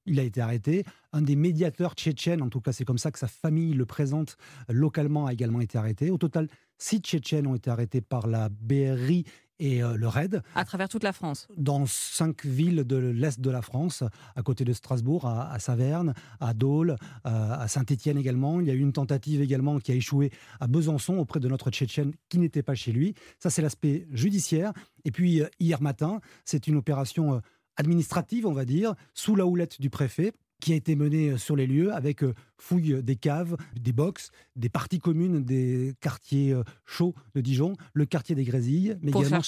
[0.07, 0.83] il a été arrêté.
[1.11, 4.35] Un des médiateurs tchétchènes, en tout cas c'est comme ça que sa famille le présente
[4.67, 6.09] localement, a également été arrêté.
[6.09, 6.47] Au total,
[6.77, 9.25] Six Tchétchènes ont été arrêtés par la BRI
[9.59, 10.41] et euh, le RAID.
[10.55, 14.03] À travers toute la France Dans cinq villes de l'Est de la France,
[14.35, 18.59] à côté de Strasbourg, à, Saverne, à Dole, euh, à Saint-Étienne également.
[18.59, 21.69] Il y a eu une tentative également qui a échoué à Besançon auprès de notre
[21.69, 23.13] Tchétchène qui n'était pas chez lui.
[23.39, 24.73] Ça, c'est l'aspect judiciaire.
[25.05, 27.41] Et puis, euh, hier matin, c'est une opération
[27.77, 31.57] administrative, on va dire, sous la houlette du préfet qui a été menée euh, sur
[31.57, 36.63] les lieux avec euh, fouille des caves, des box, des parties communes des quartiers euh,
[36.85, 39.41] chauds de Dijon, le quartier des Grésilles, mais, également,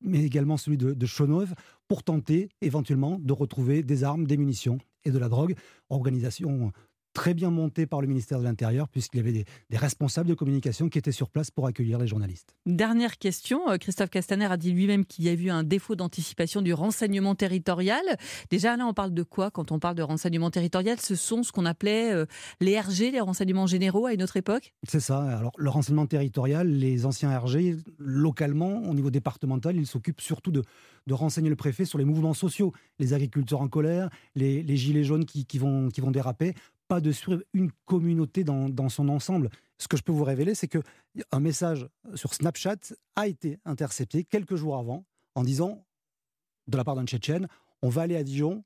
[0.00, 1.06] mais également celui de, de
[1.86, 5.54] pour tenter éventuellement de retrouver des armes, des munitions et de la drogue.
[5.88, 6.72] Organisation
[7.16, 10.90] très bien monté par le ministère de l'Intérieur, puisqu'il y avait des, responsables de communication
[10.90, 12.54] qui étaient sur place pour accueillir les journalistes.
[12.66, 16.60] Dernière question, euh, Christophe Castaner a dit lui-même qu'il y a eu un défaut d'anticipation
[16.60, 18.02] du renseignement territorial.
[18.50, 21.00] Déjà là, on parle de quoi quand on parle de renseignement territorial?
[21.00, 22.26] Ce sont ce qu'on appelait euh,
[22.60, 24.74] les RG, les renseignements généraux à une autre époque?
[24.86, 25.22] C'est ça.
[25.22, 30.62] Alors le renseignement territorial, les anciens RG, localement, au niveau départemental, ils s'occupent surtout de,
[31.06, 35.24] de renseigner le préfet sur les mouvements sociaux, les agriculteurs en colère, les, gilets jaunes
[35.24, 36.54] qui, vont, qui vont déraper,
[36.88, 39.50] pas de suivre une communauté dans, son ensemble.
[39.78, 44.56] Ce que je peux vous révéler, c'est qu'un message sur Snapchat a été intercepté quelques
[44.56, 45.84] jours avant en disant,
[46.66, 47.48] de la part d'un Tchétchène,
[47.82, 48.64] on va aller à Dijon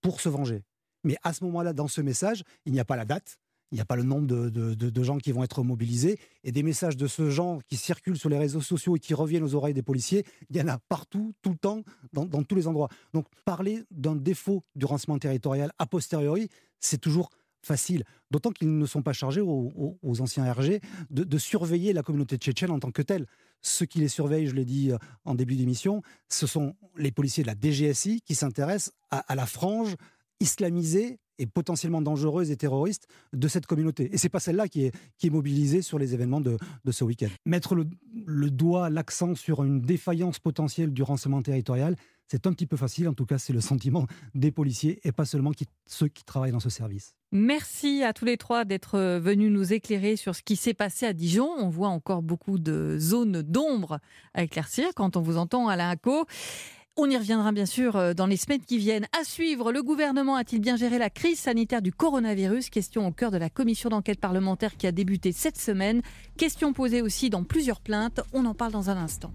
[0.00, 0.62] pour se venger.
[1.04, 3.38] Mais à ce moment-là, dans ce message, il n'y a pas la date,
[3.72, 6.18] il n'y a pas le nombre de, gens qui vont être mobilisés.
[6.44, 9.42] Et des messages de ce genre qui circulent sur les réseaux sociaux et qui reviennent
[9.42, 12.68] aux oreilles des policiers, il y en a partout, tout le temps, dans, tous les
[12.68, 12.88] endroits.
[13.12, 16.48] Donc parler d'un défaut du renseignement territorial a posteriori,
[16.80, 17.30] c'est toujours
[17.62, 18.04] facile.
[18.30, 22.78] D'autant qu'ils ne sont pas chargés aux, anciens RG de, surveiller la communauté tchétchène en
[22.78, 23.26] tant que telle.
[23.62, 27.42] Ceux qui les surveillent, je l'ai dit euh, en début d'émission, ce sont les policiers
[27.42, 29.96] de la DGSI qui s'intéressent à la frange
[30.40, 34.08] islamisée et potentiellement dangereuse et terroriste de cette communauté.
[34.12, 37.04] Et c'est pas celle-là qui est, qui est mobilisée sur les événements de, de ce
[37.04, 37.28] week-end.
[37.44, 37.86] Mettre le,
[38.24, 41.94] le doigt, l'accent sur une défaillance potentielle du renseignement territorial,
[42.28, 43.08] c'est un petit peu facile.
[43.08, 45.52] En tout cas, c'est le sentiment des policiers et pas seulement
[45.84, 47.14] ceux qui travaillent dans ce service.
[47.32, 51.12] Merci à tous les trois d'être venus nous éclairer sur ce qui s'est passé à
[51.12, 51.48] Dijon.
[51.58, 54.00] On voit encore beaucoup de zones d'ombre
[54.34, 56.24] à éclaircir quand on vous entend à l'INCO.
[56.98, 59.06] On y reviendra bien sûr euh, dans les semaines qui viennent.
[59.20, 62.70] À suivre, le gouvernement a-t-il bien géré la crise sanitaire du coronavirus?
[62.70, 66.00] Question au cœur de la commission d'enquête parlementaire qui a débuté cette semaine.
[66.38, 68.22] Question posée aussi dans plusieurs plaintes.
[68.32, 69.30] On en parle dans un instant.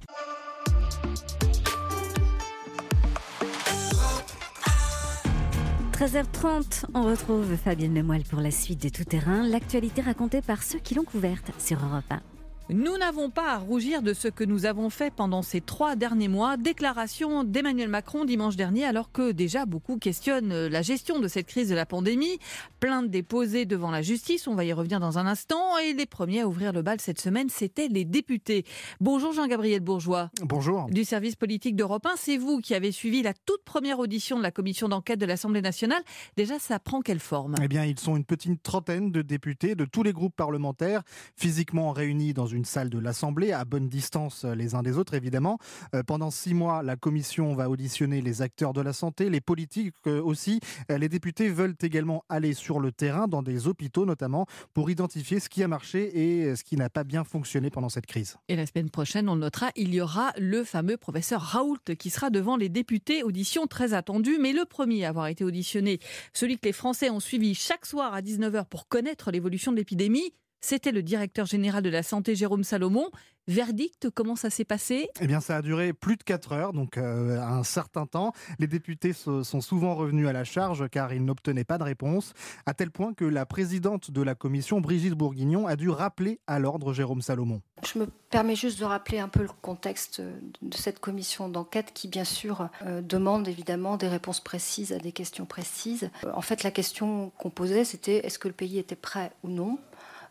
[5.93, 10.79] «13h30, on retrouve Fabienne Lemoyle pour la suite de Tout Terrain, l'actualité racontée par ceux
[10.79, 12.40] qui l'ont couverte sur Europe 1.
[12.69, 16.29] Nous n'avons pas à rougir de ce que nous avons fait pendant ces trois derniers
[16.29, 16.55] mois.
[16.55, 21.67] Déclaration d'Emmanuel Macron dimanche dernier, alors que déjà beaucoup questionnent la gestion de cette crise
[21.67, 22.39] de la pandémie.
[22.79, 25.77] Plainte déposée devant la justice, on va y revenir dans un instant.
[25.79, 28.63] Et les premiers à ouvrir le bal cette semaine, c'était les députés.
[29.01, 30.29] Bonjour Jean-Gabriel Bourgeois.
[30.41, 30.85] Bonjour.
[30.85, 32.11] Du service politique d'Europe 1.
[32.15, 35.61] C'est vous qui avez suivi la toute première audition de la commission d'enquête de l'Assemblée
[35.61, 36.03] nationale.
[36.37, 37.55] Déjà, ça prend quelle forme?
[37.61, 41.01] Eh bien, ils sont une petite trentaine de députés de tous les groupes parlementaires,
[41.35, 45.13] physiquement réunis dans une salle de l'Assemblée, à bonne distance euh, les uns des autres
[45.13, 45.57] évidemment.
[45.95, 49.95] Euh, pendant six mois, la commission va auditionner les acteurs de la santé, les politiques
[50.07, 50.59] euh, aussi.
[50.89, 55.49] les députés veulent également aller sur le terrain, dans des hôpitaux notamment, pour identifier ce
[55.49, 58.37] qui a marché et ce qui n'a pas bien fonctionné pendant cette crise.
[58.47, 62.09] Et la semaine prochaine, on le notera, il y aura le fameux professeur Raoult qui
[62.09, 63.23] sera devant les députés.
[63.23, 65.99] Audition très attendue, mais le premier à avoir été auditionné,
[66.33, 70.33] celui que les Français ont suivi chaque soir à 19h pour connaître l'évolution de l'épidémie,
[70.61, 73.09] c'était le directeur général de la santé, Jérôme Salomon.
[73.47, 75.09] Verdict, comment ça s'est passé?
[75.19, 78.33] Eh bien, ça a duré plus de 4 heures, donc euh, un certain temps.
[78.59, 82.33] Les députés sont souvent revenus à la charge car ils n'obtenaient pas de réponse,
[82.67, 86.59] à tel point que la présidente de la commission, Brigitte Bourguignon, a dû rappeler à
[86.59, 87.61] l'ordre Jérôme Salomon.
[87.83, 92.07] Je me permets juste de rappeler un peu le contexte de cette commission d'enquête qui,
[92.07, 96.11] bien sûr, euh, demande évidemment des réponses précises à des questions précises.
[96.23, 99.49] Euh, en fait, la question qu'on posait, c'était est-ce que le pays était prêt ou
[99.49, 99.79] non?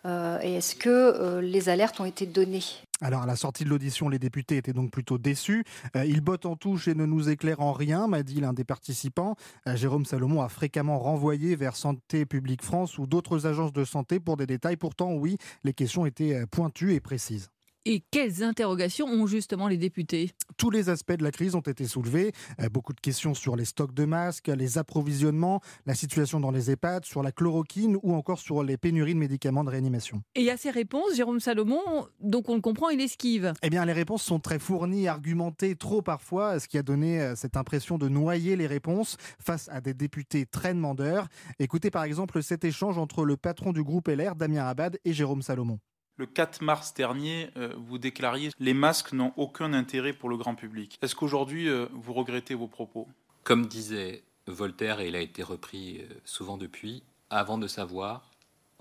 [0.05, 2.65] Et est-ce que euh, les alertes ont été données?
[3.03, 5.65] Alors à la sortie de l'audition, les députés étaient donc plutôt déçus.
[5.97, 8.65] Euh, ils bottent en touche et ne nous éclairent en rien, m'a dit l'un des
[8.65, 9.37] participants.
[9.67, 14.37] Jérôme Salomon a fréquemment renvoyé vers Santé publique France ou d'autres agences de santé pour
[14.37, 14.77] des détails.
[14.77, 17.51] Pourtant, oui, les questions étaient pointues et précises.
[17.87, 20.33] Et quelles interrogations ont justement les députés?
[20.59, 22.33] Tous les aspects de la crise ont été soulevés.
[22.61, 26.71] Euh, beaucoup de questions sur les stocks de masques, les approvisionnements, la situation dans les
[26.71, 30.23] EHPAD, sur la chloroquine ou encore sur les pénuries de médicaments de réanimation.
[30.35, 31.81] Et à ces réponses, Jérôme Salomon,
[32.21, 33.55] donc on le comprend, il esquive.
[33.63, 37.35] Eh bien, les réponses sont très fournies, argumentées, trop parfois, ce qui a donné euh,
[37.35, 41.29] cette impression de noyer les réponses face à des députés très demandeurs.
[41.59, 45.41] Écoutez par exemple cet échange entre le patron du groupe LR, Damien Abad, et Jérôme
[45.41, 45.79] Salomon.
[46.21, 50.55] Le 4 mars dernier, euh, vous déclariez les masques n'ont aucun intérêt pour le grand
[50.55, 50.99] public.
[51.01, 53.09] Est-ce qu'aujourd'hui, euh, vous regrettez vos propos?
[53.43, 58.29] Comme disait Voltaire, et il a été repris euh, souvent depuis, avant de savoir,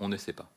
[0.00, 0.50] on ne sait pas.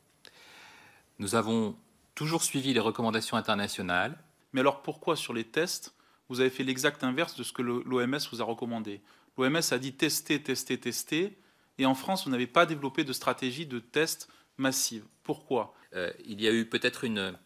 [1.18, 1.74] Nous avons
[2.14, 4.18] toujours suivi les recommandations internationales.
[4.52, 5.94] Mais alors pourquoi sur les tests,
[6.28, 9.00] vous avez fait l'exact inverse de ce que l'OMS vous a recommandé?
[9.38, 11.38] L'OMS a dit tester, tester, tester,
[11.78, 15.04] et en France, vous n'avez pas développé de stratégie de test massive.
[15.22, 15.74] Pourquoi?
[15.94, 17.36] Euh, Il y a eu peut-être une,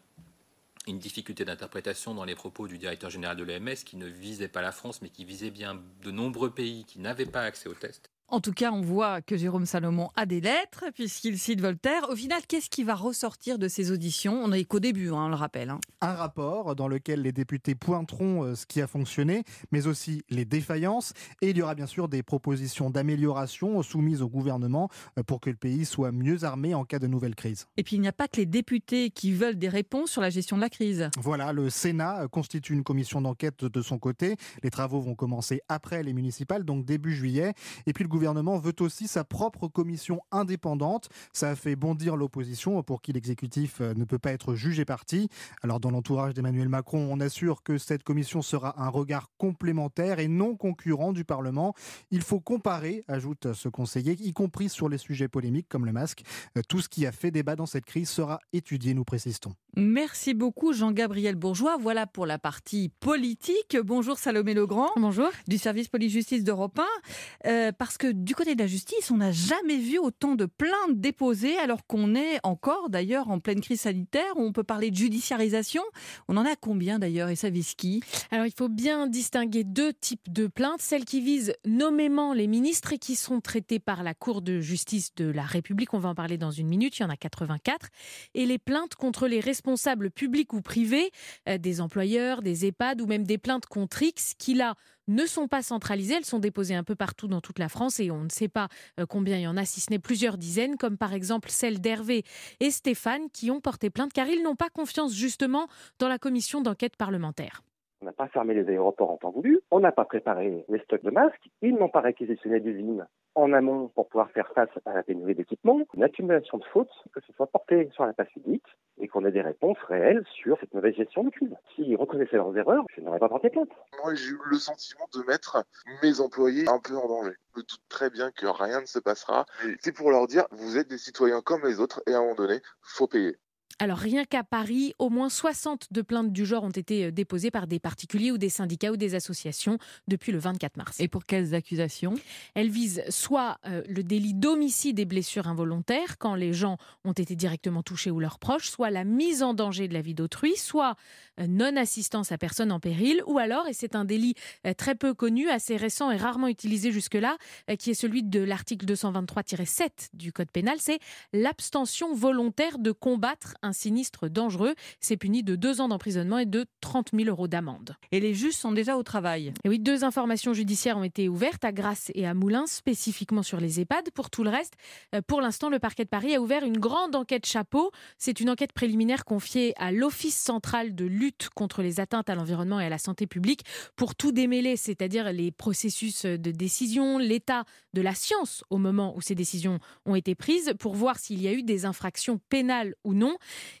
[0.87, 4.61] une difficulté d'interprétation dans les propos du directeur général de l'OMS qui ne visait pas
[4.61, 8.09] la France, mais qui visait bien de nombreux pays qui n'avaient pas accès aux tests.
[8.31, 12.07] En tout cas, on voit que Jérôme Salomon a des lettres, puisqu'il cite Voltaire.
[12.11, 14.43] Au final, qu'est-ce qui va ressortir de ces auditions?
[14.43, 15.71] On n'est qu'au début, hein, on le rappelle.
[15.71, 15.79] Hein.
[16.01, 20.45] Un rapport dans lequel les députés pointeront euh, ce qui a fonctionné, mais aussi les
[20.45, 21.13] défaillances.
[21.41, 25.49] Et il y aura bien sûr des propositions d'amélioration soumises au gouvernement euh, pour que
[25.49, 27.65] le pays soit mieux armé en cas de nouvelle crise.
[27.77, 30.29] Et puis, il n'y a pas que les députés qui veulent des réponses sur la
[30.29, 31.09] gestion de la crise.
[31.17, 34.35] Voilà, le Sénat constitue une commission d'enquête de son côté.
[34.61, 37.53] Les travaux vont commencer après les municipales, donc début juillet.
[37.87, 41.07] Et puis, le gouvernement veut aussi sa propre commission indépendante.
[41.31, 45.29] Ça a fait bondir l'opposition pour qui l'exécutif euh, ne peut pas être jugé parti.
[45.63, 50.27] Alors dans l'entourage d'Emmanuel Macron, on assure que cette commission sera un regard complémentaire et
[50.27, 51.73] non concurrent du Parlement.
[52.11, 56.23] Il faut comparer, ajoute ce conseiller, y compris sur les sujets polémiques comme le masque.
[56.57, 59.55] Euh, tout ce qui a fait débat dans cette crise sera étudié, nous précisons.
[59.77, 61.77] Merci beaucoup Jean-Gabriel Bourgeois.
[61.79, 63.77] Voilà pour la partie politique.
[63.81, 64.89] Bonjour Salomé Legrand.
[64.97, 65.29] Bonjour.
[65.47, 67.49] Du service police-justice d'Europe 1.
[67.49, 70.95] Euh, parce que du côté de la justice, on n'a jamais vu autant de plaintes
[70.95, 74.31] déposées alors qu'on est encore d'ailleurs en pleine crise sanitaire.
[74.35, 75.83] On peut parler de judiciarisation.
[76.27, 77.29] On en a combien d'ailleurs
[77.77, 78.01] qui?
[78.31, 80.81] Alors il faut bien distinguer deux types de plaintes.
[80.81, 85.13] Celles qui visent nommément les ministres et qui sont traitées par la Cour de justice
[85.15, 85.93] de la République.
[85.93, 86.97] On va en parler dans une minute.
[86.97, 87.87] Il y en a 84.
[88.33, 91.11] Et les plaintes contre les responsables publics ou privés,
[91.47, 94.75] euh, des employeurs, des EHPAD ou même des plaintes contre X qui là
[95.09, 96.15] ne sont pas centralisées.
[96.15, 98.67] Elles sont déposées un peu partout dans toute la France et on ne sait pas
[98.99, 101.81] euh, combien il y en a, si ce n'est plusieurs dizaines, comme par exemple celle
[101.81, 102.23] d'Hervé
[102.59, 105.67] et Stéphane qui ont porté plainte car ils n'ont pas confiance justement
[105.99, 107.61] dans la commission d'enquête parlementaire.
[108.01, 111.03] On n'a pas fermé les aéroports en temps voulu, on n'a pas préparé les stocks
[111.03, 115.03] de masques, ils n'ont pas réquisitionné d'usines en amont pour pouvoir faire face à la
[115.03, 118.65] pénurie d'équipements, une accumulation de fautes, que ce soit porté sur la place publique
[118.99, 121.55] et qu'on ait des réponses réelles sur cette mauvaise gestion de crise.
[121.75, 123.69] S'ils reconnaissaient leurs erreurs, je n'aurais pas porté plainte.
[124.03, 125.63] Moi, j'ai eu le sentiment de mettre
[126.03, 127.33] mes employés un peu en danger.
[127.55, 129.45] Je doute très bien que rien ne se passera.
[129.79, 132.35] C'est pour leur dire, vous êtes des citoyens comme les autres et à un moment
[132.35, 133.37] donné, faut payer.
[133.77, 137.51] Alors rien qu'à Paris, au moins 60 de plaintes du genre ont été euh, déposées
[137.51, 139.77] par des particuliers ou des syndicats ou des associations
[140.07, 140.99] depuis le 24 mars.
[140.99, 142.15] Et pour quelles accusations?
[142.55, 147.35] Elles visent soit euh, le délit d'homicide et blessures involontaires quand les gens ont été
[147.35, 150.95] directement touchés ou leurs proches, soit la mise en danger de la vie d'autrui, soit
[151.39, 154.35] euh, non-assistance à personne en péril, ou alors, et c'est un délit
[154.77, 157.37] très peu connu, assez récent et rarement utilisé jusque-là,
[157.77, 160.99] qui est celui de l'article 223-7 du Code pénal, c'est
[161.33, 164.75] l'abstention volontaire de combattre un sinistre dangereux.
[164.99, 167.95] C'est puni de deux ans d'emprisonnement et de 30 000 euros d'amende.
[168.11, 169.53] Et les juges sont déjà au travail.
[169.63, 173.59] Et oui, deux informations judiciaires ont été ouvertes à Grasse et à Moulins, spécifiquement sur
[173.59, 174.11] les EHPAD.
[174.11, 174.73] Pour tout le reste,
[175.15, 177.91] euh, pour l'instant, le parquet de Paris a ouvert une grande enquête chapeau.
[178.17, 182.79] C'est une enquête préliminaire confiée à l'Office central de lutte contre les atteintes à l'environnement
[182.79, 183.63] et à la santé publique
[183.95, 189.21] pour tout démêler, c'est-à-dire les processus de décision, l'état de la science au moment où
[189.21, 193.13] ces décisions ont été prises, pour voir s'il y a eu des infractions pénales ou
[193.13, 193.37] non.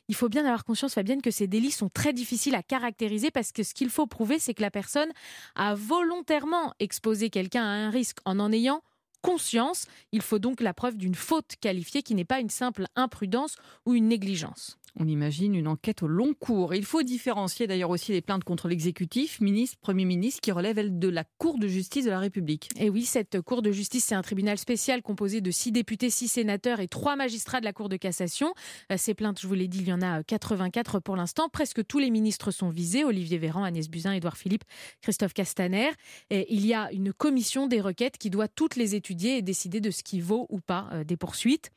[0.07, 3.51] Il faut bien avoir conscience, Fabienne, que ces délits sont très difficiles à caractériser parce
[3.51, 5.11] que ce qu'il faut prouver, c'est que la personne
[5.55, 8.81] a volontairement exposé quelqu'un à un risque en en ayant
[9.21, 9.85] conscience.
[10.11, 13.55] Il faut donc la preuve d'une faute qualifiée qui n'est pas une simple imprudence
[13.85, 14.78] ou une négligence.
[14.95, 16.73] On imagine une enquête au long cours.
[16.73, 21.07] Il faut différencier d'ailleurs aussi les plaintes contre l'exécutif, ministre, Premier ministre, qui relèvent de
[21.07, 22.69] la Cour de justice de la République.
[22.77, 26.27] Et oui, cette Cour de justice, c'est un tribunal spécial composé de six députés, six
[26.27, 28.53] sénateurs et trois magistrats de la Cour de cassation.
[28.91, 31.49] Euh, ces plaintes, je vous l'ai dit, il y en a 84 pour l'instant.
[31.49, 34.63] Presque tous les ministres sont visés Olivier Véran, Agnès Buzyn, Édouard Philippe,
[35.01, 35.89] Christophe Castaner.
[36.29, 39.81] Et il y a une commission des requêtes qui doit toutes les étudier et décider
[39.81, 41.71] de ce qui vaut ou pas euh, des poursuites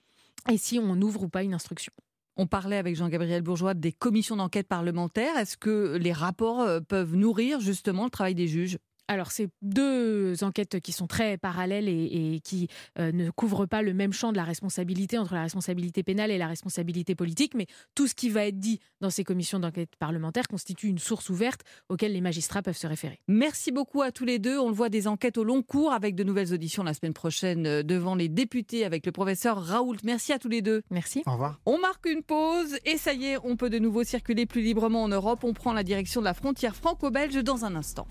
[0.50, 1.92] et si on ouvre ou pas une instruction.
[2.36, 5.36] On parlait avec Jean-Gabriel Bourgeois des commissions d'enquête parlementaires.
[5.36, 8.78] Est-ce que les rapports euh, peuvent nourrir justement le travail des juges?
[9.08, 13.92] Alors, c'est deux enquêtes qui sont très parallèles et, qui euh, ne couvrent pas le
[13.92, 18.06] même champ de la responsabilité entre la responsabilité pénale et la responsabilité politique, mais tout
[18.06, 22.12] ce qui va être dit dans ces commissions d'enquête parlementaires constitue une source ouverte auquel
[22.12, 23.20] les magistrats peuvent se référer.
[23.28, 24.58] Merci beaucoup à tous les deux.
[24.58, 27.66] On le voit des enquêtes au long cours avec de nouvelles auditions la semaine prochaine
[27.66, 29.96] euh, devant les députés avec le professeur Raoult.
[30.04, 30.82] Merci à tous les deux.
[30.90, 31.22] Merci.
[31.26, 31.60] Au revoir.
[31.66, 35.02] On marque une pause et ça y est, on peut de nouveau circuler plus librement
[35.02, 35.44] en Europe.
[35.44, 38.06] On prend la direction de la frontière franco-belge dans un instant.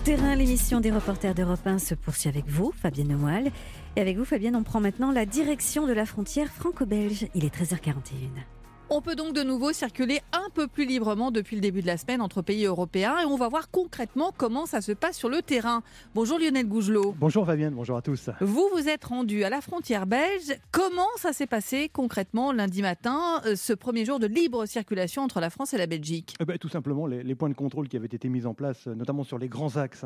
[0.00, 3.50] Terrain, l'émission des reporters d'Europe 1 se poursuit avec vous, Fabienne Lemoyle.
[3.96, 7.26] Et avec vous, Fabienne, on prend maintenant la direction de la frontière franco-belge.
[7.34, 8.59] Il est 13h41.
[8.92, 11.96] On peut donc de nouveau circuler un peu plus librement depuis le début de la
[11.96, 15.42] semaine entre pays européens et on va voir concrètement comment ça se passe sur le
[15.42, 15.84] terrain.
[16.12, 17.14] Bonjour Lionel Gougelot.
[17.16, 18.30] Bonjour Fabienne, bonjour à tous.
[18.40, 20.58] Vous vous êtes rendu à la frontière belge.
[20.72, 25.38] Comment ça s'est passé concrètement lundi matin, euh, ce premier jour de libre circulation entre
[25.38, 26.34] la France et la Belgique?
[26.40, 28.88] Eh ben, Tout simplement, les, les, points de contrôle qui avaient été mis en place,
[28.88, 30.04] euh, notamment sur les grands axes,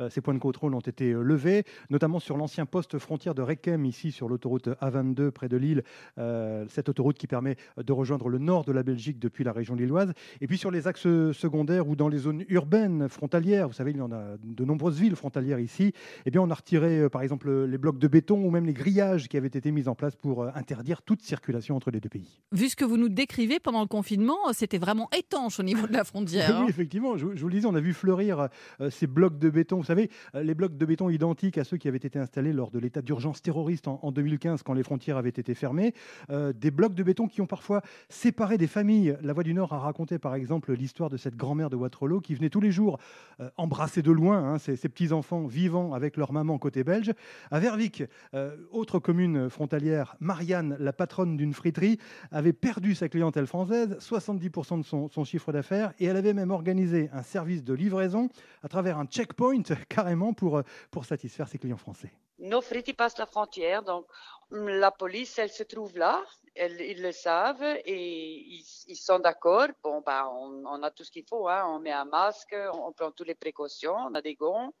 [0.00, 3.84] euh, ces points de contrôle ont été levés, notamment sur l'ancien poste frontière de Requem,
[3.84, 5.84] ici sur l'autoroute A22 près de Lille,
[6.18, 9.74] euh, cette autoroute qui permet de rejoindre le nord de la Belgique depuis la région
[9.74, 10.12] lilloise.
[10.40, 13.98] Et puis sur les axes secondaires ou dans les zones urbaines frontalières, vous savez, il
[13.98, 15.92] y en a de nombreuses villes frontalières ici,
[16.26, 18.72] eh bien on a retiré euh, par exemple les blocs de béton ou même les
[18.72, 22.08] grillages qui avaient été mis en place pour euh, interdire toute circulation entre les deux
[22.08, 22.40] pays.
[22.52, 25.92] Vu ce que vous nous décrivez pendant le confinement, c'était vraiment étanche au niveau de
[25.92, 26.60] la frontière.
[26.60, 28.48] oui, effectivement, je, je, vous le disais, on a vu fleurir
[28.80, 29.78] euh, ces blocs de béton.
[29.78, 32.70] Vous savez, euh, les blocs de béton identiques à ceux qui avaient été installés lors
[32.70, 35.94] de l'état d'urgence terroriste en, en, 2015 quand les frontières avaient été fermées.
[36.30, 37.82] Euh, des blocs de béton qui ont parfois
[38.14, 39.16] séparé des familles.
[39.22, 42.34] La Voix du Nord a raconté par exemple l'histoire de cette grand-mère de Waterloo qui
[42.34, 42.98] venait tous les jours
[43.40, 47.12] euh, embrasser de loin hein, ses, petits-enfants vivant avec leur maman côté belge.
[47.50, 51.98] À Vervic, euh, autre commune frontalière, Marianne, la patronne d'une friterie,
[52.30, 56.52] avait perdu sa clientèle française, 70% de son, son chiffre d'affaires, et elle avait même
[56.52, 58.28] organisé un service de livraison
[58.62, 62.12] à travers un checkpoint carrément pour, pour satisfaire ses clients français.
[62.38, 64.06] Nos frites ils passent la frontière, donc
[64.50, 66.22] la police, elle se trouve là,
[66.56, 69.68] ils le savent et ils, sont d'accord.
[69.82, 71.64] Bon, bah, on, on, a tout ce qu'il faut, hein.
[71.66, 74.72] on met un masque, on prend toutes les précautions, on a des gants.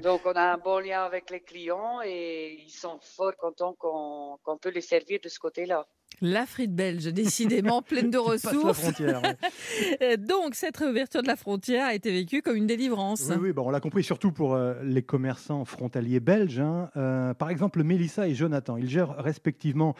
[0.00, 4.38] Donc, on a un bon lien avec les clients et ils sont fort contents qu'on
[4.44, 5.86] qu peut les servir de ce côté-là.
[6.20, 8.92] La frite belge, décidément pleine de ressources.
[9.00, 10.16] Ouais.
[10.18, 13.24] Donc, cette réouverture de la frontière a été vécue comme une délivrance.
[13.30, 16.60] Oui, oui bon, on l'a compris, surtout pour euh, les commerçants frontaliers belges.
[16.60, 16.90] Hein.
[16.96, 19.94] Euh, par exemple, Mélissa et Jonathan, ils gèrent respectivement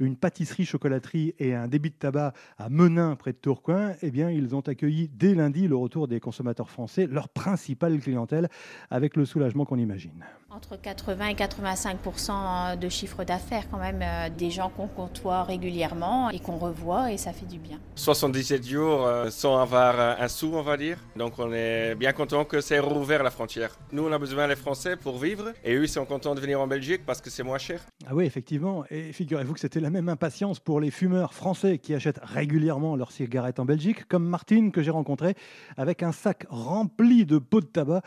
[0.00, 3.94] une pâtisserie, chocolaterie et un débit de tabac à Menin, près de Tourcoing.
[4.02, 8.48] Eh bien, ils ont accueilli dès lundi le retour des consommateurs français, leur principale clientèle,
[8.90, 10.24] avec le soulagement qu'on imagine.
[10.50, 16.30] Entre 80 et 85 de chiffre d'affaires, quand même, euh, des gens qu'on côtoie régulièrement
[16.30, 17.78] et qu'on revoit, et ça fait du bien.
[17.96, 20.98] 77 jours euh, sans avoir un sou, on va dire.
[21.16, 23.76] Donc, on est bien content que c'est rouvert la frontière.
[23.90, 26.60] Nous, on a besoin des Français pour vivre, et eux, ils sont contents de venir
[26.60, 27.80] en Belgique parce que c'est moins cher.
[28.06, 28.84] Ah oui, effectivement.
[28.90, 33.10] Et figurez-vous que c'était la même impatience pour les fumeurs français qui achètent régulièrement leurs
[33.10, 35.34] cigarettes en Belgique, comme Martine que j'ai rencontré
[35.76, 38.02] avec un sac rempli de pots de tabac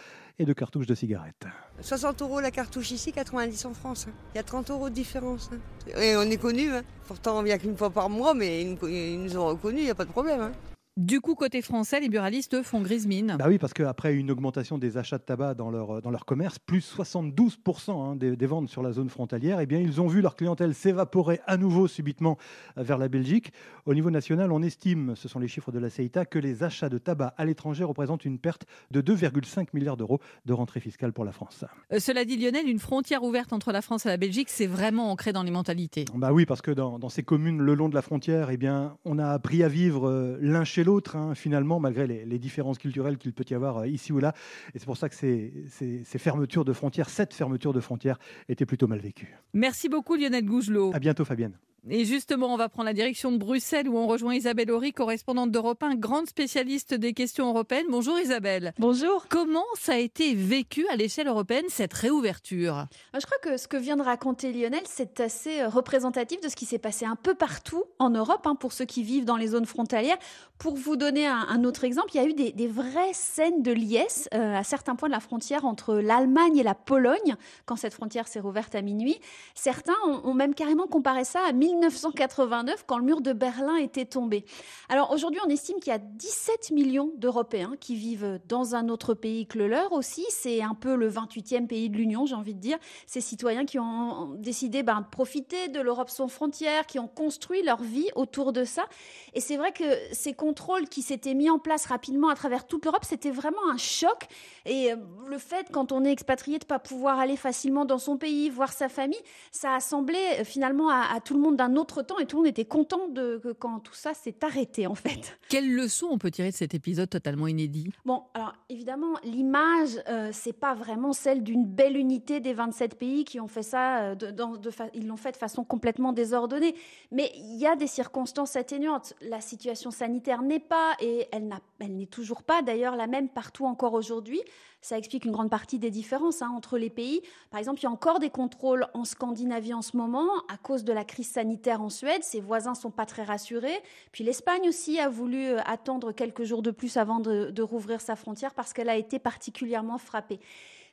[0.45, 1.45] de cartouches de cigarettes.
[1.82, 4.08] 60 euros la cartouche ici, 90 en France.
[4.34, 5.49] Il y a 30 euros de différence.
[5.97, 6.71] Et on est connus.
[6.71, 6.84] Hein.
[7.08, 9.95] Pourtant, on vient qu'une fois par mois, mais ils nous ont reconnus, il n'y a
[9.95, 10.41] pas de problème.
[10.41, 10.51] Hein.
[10.97, 13.38] Du coup, côté français, les buralistes font grise mine.
[13.39, 16.60] Bah oui, parce qu'après une augmentation des achats de tabac dans leur, dans leur commerce,
[16.60, 20.19] plus 72% hein, des, des, ventes sur la zone frontalière, eh bien, ils ont vu
[20.19, 22.38] leur clientèle s'évaporer à nouveau subitement
[22.75, 23.54] vers la Belgique.
[23.86, 26.89] Au niveau national, on estime, ce sont les chiffres de la CEITA, que les achats
[26.89, 31.23] de tabac à l'étranger représentent une perte de 2,5 milliards d'euros de rentrée fiscale pour
[31.23, 31.63] la France.
[31.93, 35.10] Euh, cela dit, Lionel, une frontière ouverte entre la France et la Belgique, c'est vraiment
[35.10, 36.04] ancré dans les mentalités.
[36.15, 38.97] Bah oui, parce que dans, dans, ces communes le long de la frontière, eh bien,
[39.06, 42.77] on a appris à vivre euh, l'un chez l'autre, hein, finalement, malgré les, les différences
[42.77, 44.33] culturelles qu'il peut y avoir euh, ici ou là.
[44.73, 48.19] Et c'est pour ça que ces, ces, ces, fermetures de frontières, cette fermeture de frontières,
[48.49, 49.35] était plutôt mal vécue.
[49.53, 50.91] Merci beaucoup, Lionel Gougelot.
[50.93, 51.57] À bientôt, Fabienne.
[51.89, 55.49] Et justement, on va prendre la direction de Bruxelles où on rejoint Isabelle Horry, correspondante
[55.49, 57.87] d'Europe 1, grande spécialiste des questions européennes.
[57.89, 58.73] Bonjour Isabelle.
[58.77, 59.25] Bonjour.
[59.29, 62.85] Comment ça a été vécu à l'échelle européenne cette réouverture?
[63.15, 66.67] Je crois que ce que vient de raconter Lionel, c'est assez représentatif de ce qui
[66.67, 69.65] s'est passé un peu partout en Europe, hein, pour ceux qui vivent dans les zones
[69.65, 70.17] frontalières.
[70.59, 73.63] Pour vous donner un, un autre exemple, il y a eu des, des vraies scènes
[73.63, 77.75] de liesse euh, à certains points de la frontière entre l'Allemagne et la Pologne, quand
[77.75, 79.19] cette frontière s'est rouverte à minuit.
[79.55, 84.05] Certains ont, ont même carrément comparé ça à 1989 quand le mur de Berlin était
[84.05, 84.45] tombé.
[84.89, 89.13] Alors aujourd'hui, on estime qu'il y a 17 millions d'Européens qui vivent dans un autre
[89.13, 90.25] pays que le leur aussi.
[90.29, 92.77] C'est un peu le 28e pays de l'Union, j'ai envie de dire.
[93.07, 97.63] Ces citoyens qui ont décidé ben, de profiter de l'Europe sans frontières, qui ont construit
[97.63, 98.86] leur vie autour de ça.
[99.34, 102.86] Et c'est vrai que ces contrôles qui s'étaient mis en place rapidement à travers toute
[102.86, 104.27] l'Europe, c'était vraiment un choc.
[104.65, 104.91] Et
[105.27, 108.49] le fait, quand on est expatrié, de ne pas pouvoir aller facilement dans son pays,
[108.49, 112.17] voir sa famille, ça a semblé finalement à, à tout le monde d'un autre temps
[112.17, 115.38] et tout le monde était content de, que, quand tout ça s'est arrêté en fait.
[115.47, 117.91] Quelle leçon on peut tirer de cet épisode totalement inédit?
[118.04, 123.26] Bon, alors évidemment, l'image, euh, c'est pas vraiment celle d'une belle unité des 27 pays
[123.26, 126.74] qui ont fait ça, euh, de, de, de ils l'ont fait de façon complètement désordonnée.
[127.12, 129.13] Mais il y a des circonstances atténuantes.
[129.21, 133.93] La situation sanitaire n'est pas, et elle n'est toujours pas d'ailleurs la même partout encore
[133.93, 134.41] aujourd'hui.
[134.81, 137.21] Ça explique une grande partie des différences hein, entre les pays.
[137.51, 140.83] Par exemple, il y a encore des contrôles en Scandinavie en ce moment à cause
[140.83, 142.23] de la crise sanitaire en Suède.
[142.23, 143.79] Ses voisins sont pas très rassurés.
[144.11, 148.01] Puis l'Espagne aussi a voulu euh, attendre quelques jours de plus avant de, de rouvrir
[148.01, 150.39] sa frontière parce qu'elle a été particulièrement frappée.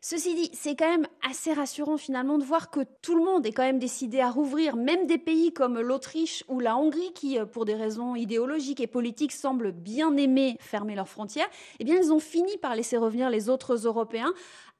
[0.00, 3.52] Ceci dit, c'est quand même assez rassurant finalement de voir que tout le monde est
[3.52, 7.46] quand même décidé à rouvrir, même des pays comme l'Autriche ou la Hongrie qui, euh,
[7.46, 11.48] pour des raisons idéologiques et politiques, semblent bien aimer fermer leurs frontières.
[11.80, 14.32] Eh bien, ils ont fini par laisser revenir les autres Européens.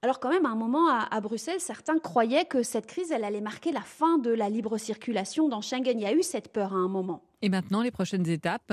[0.03, 3.25] Alors quand même, à un moment, à, à, Bruxelles, certains croyaient que cette crise, elle
[3.25, 5.99] allait marquer la fin de la libre circulation dans Schengen.
[5.99, 7.28] Il y a eu cette peur à un moment.
[7.41, 8.73] Et maintenant, les prochaines étapes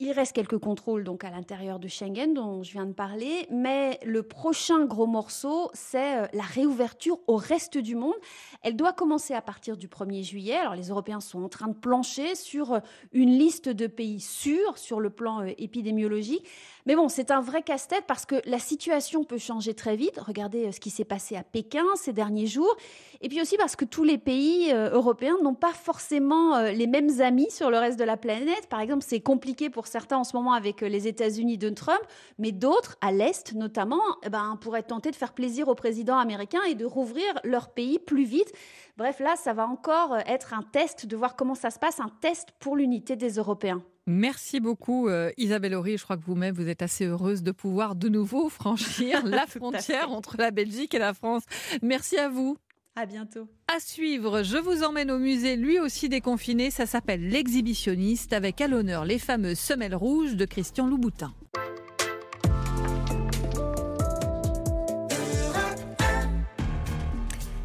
[0.00, 4.00] Il reste quelques contrôles donc à l'intérieur de Schengen dont je viens de parler, mais
[4.06, 8.14] le prochain gros morceau, c'est euh, la réouverture au reste du monde.
[8.62, 10.56] Elle doit commencer à partir du 1er juillet.
[10.56, 12.80] Alors les Européens sont en train de plancher sur euh,
[13.12, 16.48] une liste de pays sûrs sur le plan euh, épidémiologique.
[16.86, 20.18] Mais bon, c'est un vrai casse-tête parce que la situation peut changer très vite.
[20.18, 22.74] Regardez ce qui s'est passé à Pékin ces derniers jours.
[23.20, 27.50] Et puis aussi parce que tous les pays européens n'ont pas forcément les mêmes amis
[27.50, 28.68] sur le reste de la planète.
[28.68, 32.00] Par exemple, c'est compliqué pour certains en ce moment avec euh, les États-Unis de Trump,
[32.38, 36.60] mais d'autres, à l'Est notamment, eh ben, pourraient tenter de faire plaisir au président américain
[36.68, 38.52] et de rouvrir leur pays plus vite.
[38.96, 42.00] Bref, là, ça va encore euh, être un test de voir comment ça se passe,
[42.00, 43.82] un test pour l'unité des Européens.
[44.08, 45.98] Merci beaucoup euh, Isabelle Horry.
[45.98, 50.12] Je crois que vous-même, vous êtes assez heureuse de pouvoir de nouveau franchir la frontière
[50.12, 51.42] entre la Belgique et la France.
[51.82, 52.56] Merci à vous.
[52.98, 53.46] À bientôt.
[53.68, 56.70] À suivre, je vous emmène au musée, lui aussi déconfiné.
[56.70, 61.34] Ça s'appelle L'exhibitionniste, avec à l'honneur les fameuses semelles rouges de Christian Louboutin.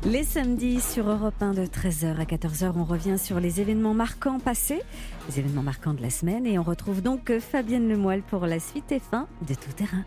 [0.03, 4.39] Les samedis sur Europe 1 de 13h à 14h, on revient sur les événements marquants
[4.39, 4.81] passés,
[5.29, 8.91] les événements marquants de la semaine, et on retrouve donc Fabienne Lemoyle pour la suite
[8.91, 10.03] et fin de Tout Terrain.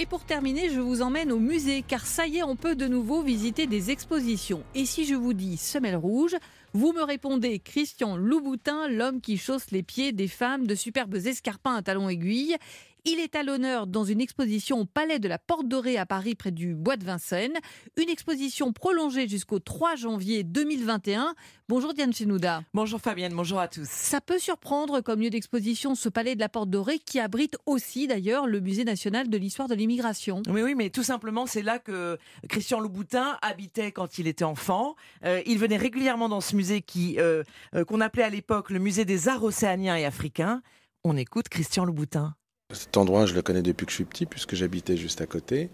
[0.00, 2.86] Et pour terminer, je vous emmène au musée, car ça y est, on peut de
[2.86, 4.62] nouveau visiter des expositions.
[4.76, 6.36] Et si je vous dis semelle rouge,
[6.72, 11.74] vous me répondez Christian Louboutin, l'homme qui chausse les pieds des femmes de superbes escarpins
[11.74, 12.56] à talons aiguilles.
[13.04, 16.34] Il est à l'honneur dans une exposition au Palais de la Porte Dorée à Paris,
[16.34, 17.56] près du Bois de Vincennes.
[17.96, 21.34] Une exposition prolongée jusqu'au 3 janvier 2021.
[21.68, 22.62] Bonjour Diane Chenouda.
[22.74, 23.88] Bonjour Fabienne, bonjour à tous.
[23.88, 28.06] Ça peut surprendre comme lieu d'exposition ce Palais de la Porte Dorée qui abrite aussi
[28.06, 30.42] d'ailleurs le Musée national de l'histoire de l'immigration.
[30.48, 32.18] Oui, oui, mais tout simplement c'est là que
[32.48, 34.96] Christian Louboutin habitait quand il était enfant.
[35.24, 37.42] Euh, il venait régulièrement dans ce musée qui euh,
[37.74, 40.62] euh, qu'on appelait à l'époque le musée des arts océaniens et africains.
[41.04, 42.34] On écoute Christian Louboutin.
[42.74, 45.70] Cet endroit, je le connais depuis que je suis petit, puisque j'habitais juste à côté.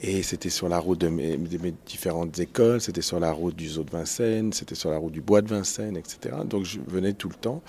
[0.00, 1.36] Et c'était sur la route de mes,
[1.84, 5.20] différentes écoles, c'était sur la route du zoo de Vincennes, c'était sur la route du
[5.20, 6.36] bois de Vincennes, etc.
[6.46, 7.62] Donc je venais tout le temps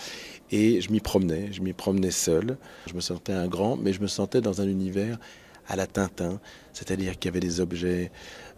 [0.50, 2.58] et je m'y promenais, je m'y promenais seul.
[2.88, 5.20] Je me sentais un grand, mais je me sentais dans un univers
[5.68, 6.40] à la Tintin,
[6.72, 8.12] c'est-à-dire qu'il y avait des objets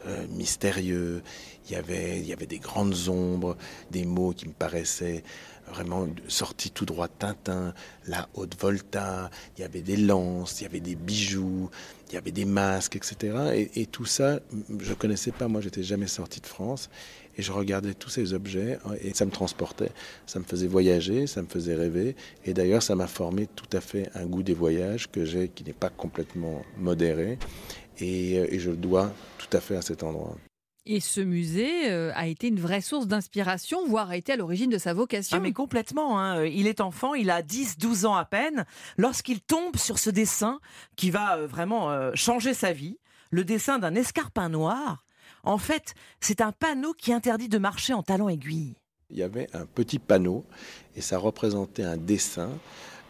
[0.07, 1.23] euh, mystérieux,
[1.65, 3.57] il y, avait, il y avait des grandes ombres,
[3.91, 5.23] des mots qui me paraissaient
[5.71, 7.73] vraiment sortis tout droit Tintin,
[8.07, 11.69] la haute volta, il y avait des lances, il y avait des bijoux,
[12.09, 13.67] il y avait des masques, etc.
[13.73, 14.39] Et, tout ça,
[14.79, 16.89] je connaissais pas, moi j'étais jamais sorti de France,
[17.37, 19.91] et je regardais tous ces objets, et ça me transportait,
[20.25, 22.15] ça me faisait voyager, ça me faisait rêver,
[22.45, 25.63] et d'ailleurs ça m'a formé tout à fait un goût des voyages que j'ai, qui
[25.63, 27.39] n'est pas complètement modéré,
[27.99, 30.37] et, et je le dois tout à fait à cet endroit.
[30.87, 34.69] Et ce musée euh, a été une vraie source d'inspiration, voire a été à l'origine
[34.71, 35.37] de sa vocation.
[35.37, 36.43] Ah mais complètement, hein.
[36.43, 38.65] il est enfant, il a 10-12 ans à peine,
[38.97, 40.59] lorsqu'il tombe sur ce dessin
[40.95, 42.97] qui va euh, vraiment euh, changer sa vie,
[43.29, 45.05] le dessin d'un escarpin noir.
[45.43, 48.75] En fait, c'est un panneau qui interdit de marcher en talons aiguilles.
[49.11, 50.45] Il y avait un petit panneau
[50.95, 52.49] et ça représentait un dessin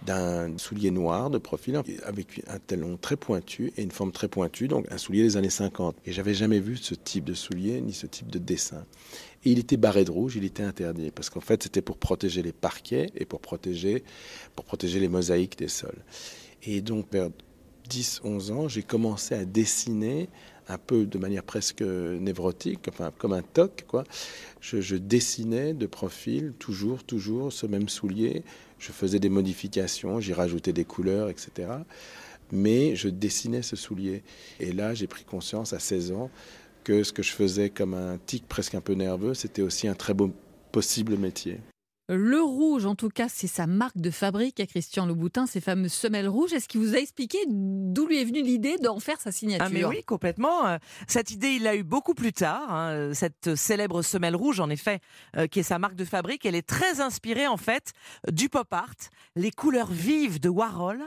[0.05, 4.67] d'un soulier noir de profil avec un talon très pointu et une forme très pointue,
[4.67, 5.95] donc un soulier des années 50.
[6.05, 8.85] Et j'avais jamais vu ce type de soulier ni ce type de dessin.
[9.43, 12.41] Et il était barré de rouge, il était interdit parce qu'en fait c'était pour protéger
[12.41, 14.03] les parquets et pour protéger,
[14.55, 16.03] pour protéger les mosaïques des sols.
[16.63, 17.29] Et donc vers
[17.89, 20.29] 10-11 ans, j'ai commencé à dessiner
[20.67, 24.03] un peu de manière presque névrotique, enfin comme un toc, quoi.
[24.61, 28.43] Je, je, dessinais de profil toujours, toujours ce même soulier.
[28.81, 31.69] Je faisais des modifications, j'y rajoutais des couleurs, etc.
[32.51, 34.23] Mais je dessinais ce soulier.
[34.59, 36.31] Et là, j'ai pris conscience à 16 ans
[36.83, 39.93] que ce que je faisais comme un tic presque un peu nerveux, c'était aussi un
[39.93, 40.31] très beau
[40.71, 41.59] possible métier.
[42.13, 45.93] Le rouge, en tout cas, c'est sa marque de fabrique à Christian Louboutin, ces fameuses
[45.93, 46.51] semelles rouges.
[46.51, 49.65] Est-ce qu'il vous a expliqué d'où lui est venue l'idée d'en faire sa signature?
[49.65, 50.77] Ah mais oui, complètement.
[51.07, 52.69] Cette idée, il l'a eu beaucoup plus tard.
[52.69, 53.13] Hein.
[53.13, 54.99] Cette célèbre semelle rouge, en effet,
[55.37, 57.93] euh, qui est sa marque de fabrique, elle est très inspirée, en fait,
[58.29, 58.91] du pop art,
[59.37, 61.01] les couleurs vives de Warhol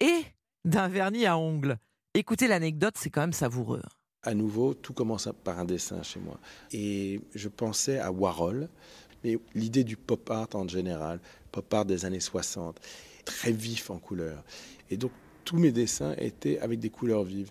[0.00, 0.24] et
[0.64, 1.76] d'un vernis à ongles.
[2.14, 3.82] Écoutez l'anecdote, c'est quand même savoureux.
[4.24, 6.40] À nouveau, tout commence par un dessin chez moi.
[6.72, 8.68] Et je pensais à Warhol,
[9.24, 11.20] mais l'idée du pop art en général,
[11.52, 12.80] pop art des années 60,
[13.24, 14.42] très vif en couleurs.
[14.90, 15.12] Et donc,
[15.44, 17.50] tous mes dessins étaient avec des couleurs vives.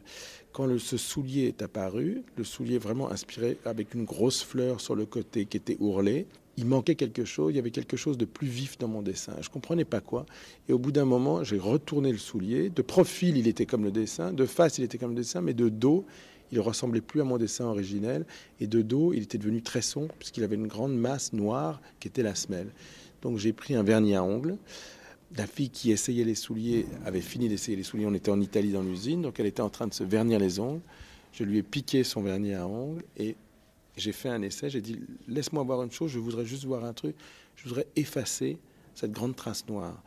[0.52, 4.96] Quand le, ce soulier est apparu, le soulier vraiment inspiré avec une grosse fleur sur
[4.96, 6.28] le côté qui était ourlée,
[6.60, 9.34] il manquait quelque chose, il y avait quelque chose de plus vif dans mon dessin.
[9.40, 10.26] Je ne comprenais pas quoi.
[10.68, 12.70] Et au bout d'un moment, j'ai retourné le soulier.
[12.70, 14.34] De profil, il était comme le dessin.
[14.34, 15.40] De face, il était comme le dessin.
[15.40, 16.06] Mais de dos,
[16.52, 18.26] il ressemblait plus à mon dessin originel.
[18.60, 22.08] Et de dos, il était devenu très sombre puisqu'il avait une grande masse noire qui
[22.08, 22.70] était la semelle.
[23.22, 24.58] Donc j'ai pris un vernis à ongles.
[25.38, 28.06] La fille qui essayait les souliers avait fini d'essayer les souliers.
[28.08, 30.60] On était en Italie dans l'usine, donc elle était en train de se vernir les
[30.60, 30.82] ongles.
[31.34, 33.36] Je lui ai piqué son vernis à ongles et
[33.96, 36.94] j'ai fait un essai, j'ai dit laisse-moi voir une chose, je voudrais juste voir un
[36.94, 37.16] truc,
[37.56, 38.58] je voudrais effacer
[38.96, 40.02] cette grande trace noire.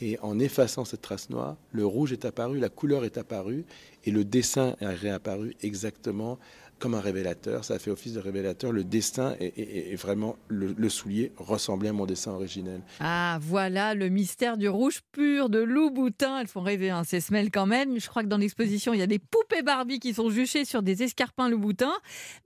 [0.00, 3.64] Et en effaçant cette trace noire, le rouge est apparu, la couleur est apparue
[4.04, 6.38] et le dessin est réapparu exactement
[6.78, 7.64] comme un révélateur.
[7.64, 8.72] Ça a fait office de révélateur.
[8.72, 12.82] Le dessin est, vraiment le, soulier ressemblait à mon dessin originel.
[13.00, 16.38] Ah, voilà le mystère du rouge pur de Lou Boutin.
[16.40, 17.98] Elles font rêver, hein, ces semelles quand même.
[17.98, 20.82] Je crois que dans l'exposition, il y a des poupées Barbie qui sont juchées sur
[20.82, 21.92] des escarpins Lou Boutin.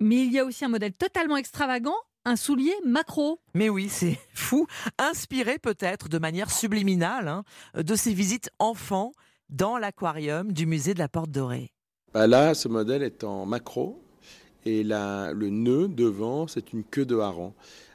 [0.00, 3.40] Mais il y a aussi un modèle totalement extravagant un soulier macro.
[3.54, 4.66] Mais oui, c'est fou.
[4.98, 7.44] Inspiré peut-être de manière subliminale hein,
[7.74, 9.12] de ces visites enfants
[9.50, 11.72] dans l'aquarium du musée de la Porte Dorée.
[12.14, 14.02] Bah là, ce modèle est en macro,
[14.64, 17.52] et la, le nœud devant, c'est une queue de hareng.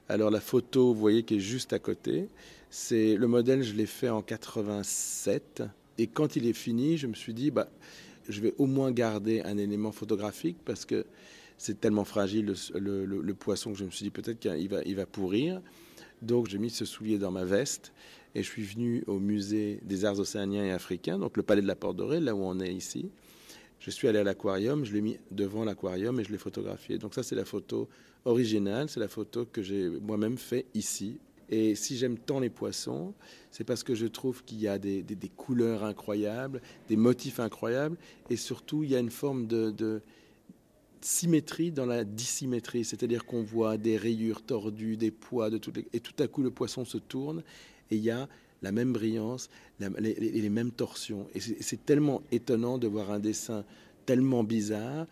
[0.09, 2.30] Alors la photo, vous voyez, qui est juste à côté,
[2.69, 5.63] c'est le modèle, je l'ai fait en 87.
[5.97, 7.67] Et quand il est fini, je me suis dit, bah,
[8.30, 11.05] je vais au moins garder un élément photographique parce que
[11.57, 15.61] c'est tellement fragile le, poisson que je me suis dit peut-être qu'il va, pourrir.
[16.21, 17.93] Donc j'ai mis ce soulier dans ma veste
[18.35, 21.67] et je suis venu au musée des arts océaniens et africains, donc le palais de
[21.67, 23.09] la Porte Dorée, là où on est ici.
[23.79, 26.97] Je suis allé à l'aquarium, je l'ai mis devant l'aquarium et je l'ai photographié.
[26.97, 27.87] Donc ça, c'est la photo
[28.25, 31.19] originale, c'est la photo que j'ai moi-même fait ici.
[31.49, 33.13] Et si j'aime tant les poissons,
[33.51, 35.03] c'est parce que je trouve qu'il y a des,
[35.35, 37.97] couleurs incroyables, des motifs incroyables,
[38.29, 40.01] et surtout, il y a une forme de,
[41.07, 45.59] symétrie dans la dissymétrie, c'est-à-dire qu'on voit des rayures tordues, des poids, de
[45.93, 47.43] et tout à coup le poisson se tourne
[47.89, 48.27] et il y a
[48.61, 49.49] la même brillance,
[49.79, 51.27] les, les, mêmes torsions.
[51.33, 53.63] Et c'est tellement étonnant de voir un dessin
[54.05, 55.05] tellement bizarre,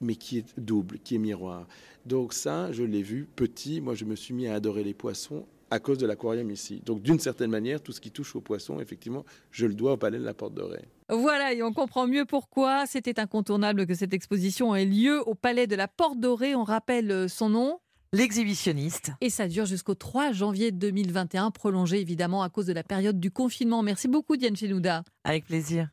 [0.00, 1.66] mais qui est double, qui est miroir.
[2.06, 3.80] Donc ça, je l'ai vu petit.
[3.80, 6.82] Moi, je me suis mis à adorer les poissons à cause de l'aquarium ici.
[6.84, 9.96] Donc d'une certaine manière, tout ce qui touche aux poissons, effectivement, je le dois au
[9.96, 10.84] palais de la Porte Dorée.
[11.08, 15.66] Voilà, et on comprend mieux pourquoi c'était incontournable que cette exposition ait lieu au palais
[15.66, 16.54] de la Porte Dorée.
[16.54, 17.78] On rappelle son nom
[18.14, 19.12] L'exhibitionniste.
[19.22, 23.30] Et ça dure jusqu'au 3 janvier 2021, prolongé évidemment à cause de la période du
[23.30, 23.82] confinement.
[23.82, 25.02] Merci beaucoup Diane Chenouda.
[25.24, 25.88] Avec plaisir.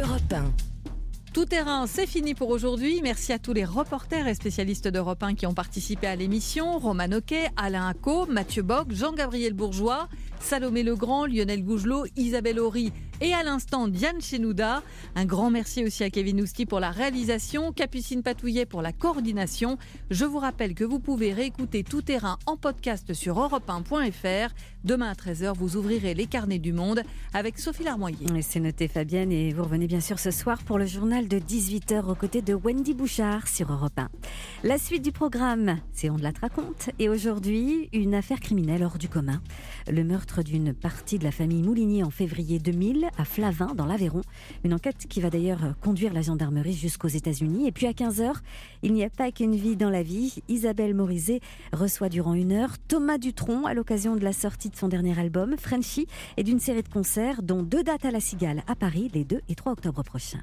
[0.00, 0.75] Europe 1.
[1.36, 3.00] Tout terrain, c'est fini pour aujourd'hui.
[3.02, 6.78] Merci à tous les reporters et spécialistes d'Europe 1 qui ont participé à l'émission.
[6.78, 10.08] Roman Oquet, Alain Acco, Mathieu Bock, Jean-Gabriel Bourgeois,
[10.40, 14.82] Salomé Legrand, Lionel Gougelot, Isabelle Horry et à l'instant Diane Chenouda.
[15.14, 19.78] Un grand merci aussi à Kevin Ousti pour la réalisation, Capucine Patouillet pour la coordination.
[20.10, 24.54] Je vous rappelle que vous pouvez réécouter Tout Terrain en podcast sur europe1.fr.
[24.84, 27.02] Demain à 13h, vous ouvrirez les carnets du monde
[27.34, 28.26] avec Sophie Larmoyer.
[28.42, 32.04] C'est noté Fabienne et vous revenez bien sûr ce soir pour le journal de 18h
[32.04, 34.08] aux côtés de Wendy Bouchard sur Europe 1.
[34.62, 38.98] La suite du programme, c'est On de la raconte et aujourd'hui, une affaire criminelle hors
[38.98, 39.40] du commun.
[39.90, 40.04] Le
[40.42, 44.22] d'une partie de la famille Moulinier en février 2000 à Flavin, dans l'Aveyron.
[44.64, 47.66] Une enquête qui va d'ailleurs conduire la gendarmerie jusqu'aux États-Unis.
[47.66, 48.34] Et puis à 15h,
[48.82, 50.42] il n'y a pas qu'une vie dans la vie.
[50.48, 51.40] Isabelle Morizet
[51.72, 55.54] reçoit durant une heure Thomas Dutronc à l'occasion de la sortie de son dernier album,
[55.58, 56.06] Frenchy,
[56.36, 59.40] et d'une série de concerts, dont deux dates à la Cigale à Paris les 2
[59.48, 60.42] et 3 octobre prochains.